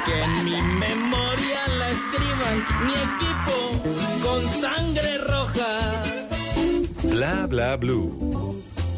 [0.06, 3.82] Que en mi memoria la escriban mi equipo
[4.22, 6.02] con sangre roja.
[7.02, 8.62] Bla bla blue.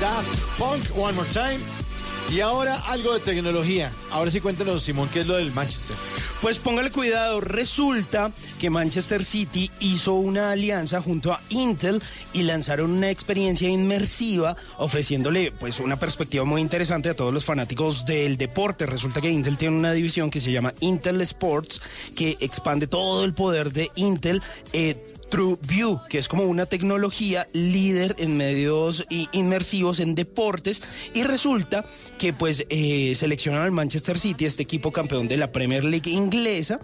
[0.00, 1.58] Daft Punk, One More Time.
[2.30, 3.92] Y ahora algo de tecnología.
[4.10, 5.94] Ahora sí cuéntanos, Simón, qué es lo del Manchester.
[6.40, 12.90] Pues póngale cuidado, resulta que Manchester City hizo una alianza junto a Intel y lanzaron
[12.90, 18.86] una experiencia inmersiva ofreciéndole pues una perspectiva muy interesante a todos los fanáticos del deporte.
[18.86, 21.82] Resulta que Intel tiene una división que se llama Intel Sports
[22.16, 24.40] que expande todo el poder de Intel.
[24.72, 24.96] eh,
[25.32, 30.82] TrueView, que es como una tecnología líder en medios inmersivos en deportes
[31.14, 31.86] y resulta
[32.18, 36.80] que pues eh, seleccionaron al Manchester City, este equipo campeón de la Premier League inglesa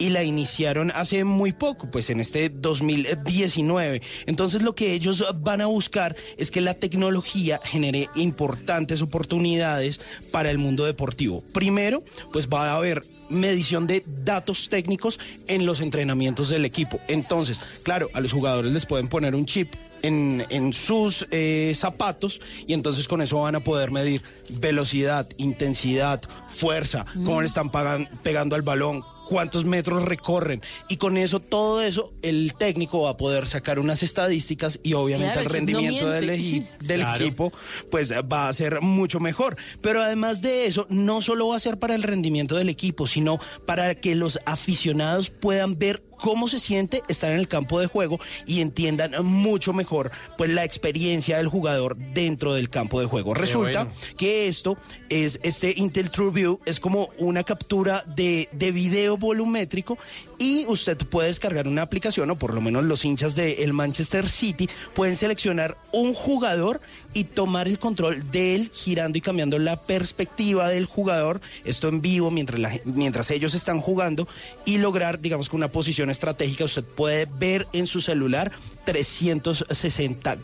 [0.00, 4.02] y la iniciaron hace muy poco, pues en este 2019.
[4.26, 10.00] Entonces lo que ellos van a buscar es que la tecnología genere importantes oportunidades
[10.32, 11.44] para el mundo deportivo.
[11.52, 17.00] Primero, pues va a haber medición de datos técnicos en los entrenamientos del equipo.
[17.08, 22.40] Entonces, claro, a los jugadores les pueden poner un chip en, en sus eh, zapatos
[22.66, 28.08] y entonces con eso van a poder medir velocidad, intensidad, fuerza, cómo le están pagan-
[28.22, 33.16] pegando al balón, cuántos metros recorren y con eso, todo eso, el técnico va a
[33.16, 36.66] poder sacar unas estadísticas y obviamente Claro, el no rendimiento del,
[37.00, 37.24] Claro.
[37.24, 37.52] equipo
[37.90, 39.56] pues va a ser mucho mejor.
[39.80, 43.38] Pero además de eso, no solo va a ser para el rendimiento del equipo, sino
[43.66, 48.20] para que los aficionados puedan ver cómo se siente estar en el campo de juego
[48.46, 53.34] y entiendan mucho mejor mejor pues la experiencia del jugador dentro del campo de juego.
[53.34, 53.96] Resulta bueno.
[54.16, 54.78] que esto
[55.10, 59.98] es este Intel TrueView es como una captura de, de video volumétrico
[60.38, 64.68] y usted puede descargar una aplicación o por lo menos los hinchas del Manchester City
[64.94, 66.80] pueden seleccionar un jugador
[67.14, 72.00] y tomar el control de él girando y cambiando la perspectiva del jugador, esto en
[72.00, 74.26] vivo mientras, la mientras ellos están jugando
[74.64, 78.50] y lograr, digamos, que una posición estratégica usted puede ver en su celular
[78.84, 79.81] 360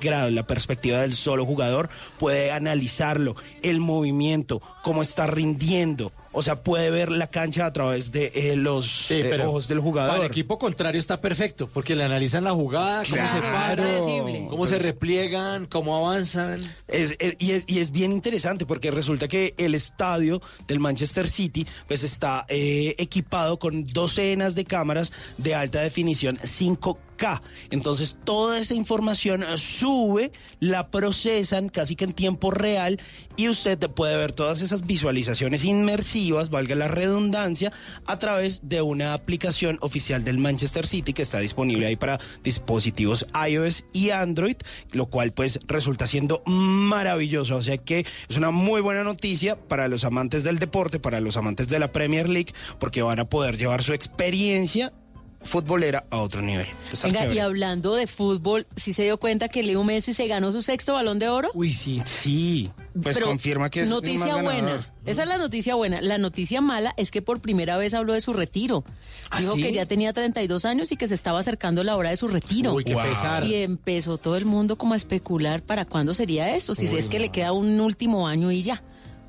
[0.01, 6.63] grados la perspectiva del solo jugador, puede analizarlo, el movimiento, cómo está rindiendo, o sea,
[6.63, 10.19] puede ver la cancha a través de eh, los eh, pero ojos del Para jugador.
[10.21, 14.75] el equipo contrario está perfecto, porque le analizan la jugada, cómo se paran, cómo se
[14.75, 16.61] Pues- repliegan, cómo avanzan.
[16.87, 21.29] Es- es- y, es, y es bien interesante porque resulta que el estadio del Manchester
[21.29, 26.39] City pues está eh, equipado con docenas de cámaras de alta definición
[27.19, 27.41] 5K.
[27.71, 33.01] Entonces toda esa información sube, la procesan casi que en tiempo real
[33.37, 37.73] y usted puede ver todas esas visualizaciones inmersivas, valga la redundancia,
[38.07, 43.27] a través de una aplicación oficial del Manchester City que está disponible ahí para dispositivos
[43.49, 44.57] iOS y Android,
[44.93, 47.57] lo cual pues resulta siendo maravilloso.
[47.57, 51.37] O sea que es una muy buena noticia para los amantes del deporte, para los
[51.37, 54.93] amantes de la Premier League, porque van a poder llevar su experiencia
[55.43, 56.67] futbolera a otro nivel.
[57.03, 57.35] Venga, chévere.
[57.37, 60.95] y hablando de fútbol, ¿sí se dio cuenta que Leo Messi se ganó su sexto
[60.95, 61.51] balón de oro?
[61.55, 62.03] Uy, sí.
[62.05, 62.71] Sí,
[63.01, 64.87] pues Pero confirma que es noticia más buena.
[65.07, 66.03] Esa es la noticia buena.
[66.03, 68.85] La noticia mala es que por primera vez habló de su retiro.
[69.31, 69.63] ¿Ah, Dijo sí?
[69.63, 72.75] que ya tenía 32 años y que se estaba acercando la hora de su retiro.
[72.75, 73.05] Uy, qué Wow.
[73.05, 73.45] pesar.
[73.45, 77.09] Y empezó todo el mundo como a especular para cuándo sería esto, si Uy, es
[77.09, 78.83] que le queda un último año y ya.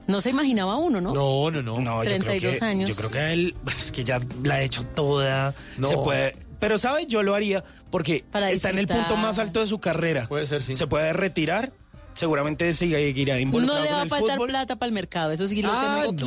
[0.09, 1.13] No se imaginaba uno, ¿no?
[1.13, 1.79] No, no, no.
[1.79, 2.89] No, yo creo 32 que- años.
[2.89, 5.53] Yo creo que él, bueno, es que ya la ha hecho toda.
[5.77, 5.87] No.
[5.87, 6.35] Se puede.
[6.59, 7.07] Pero, ¿sabes?
[7.07, 10.27] Yo lo haría porque Para está en el punto más alto de su carrera.
[10.27, 10.75] Puede ser, sí.
[10.75, 11.71] Se puede retirar.
[12.15, 14.49] Seguramente seguirá No involucrado le con va a faltar fútbol.
[14.49, 16.25] plata para el mercado, eso sí lo Ah, tengo no,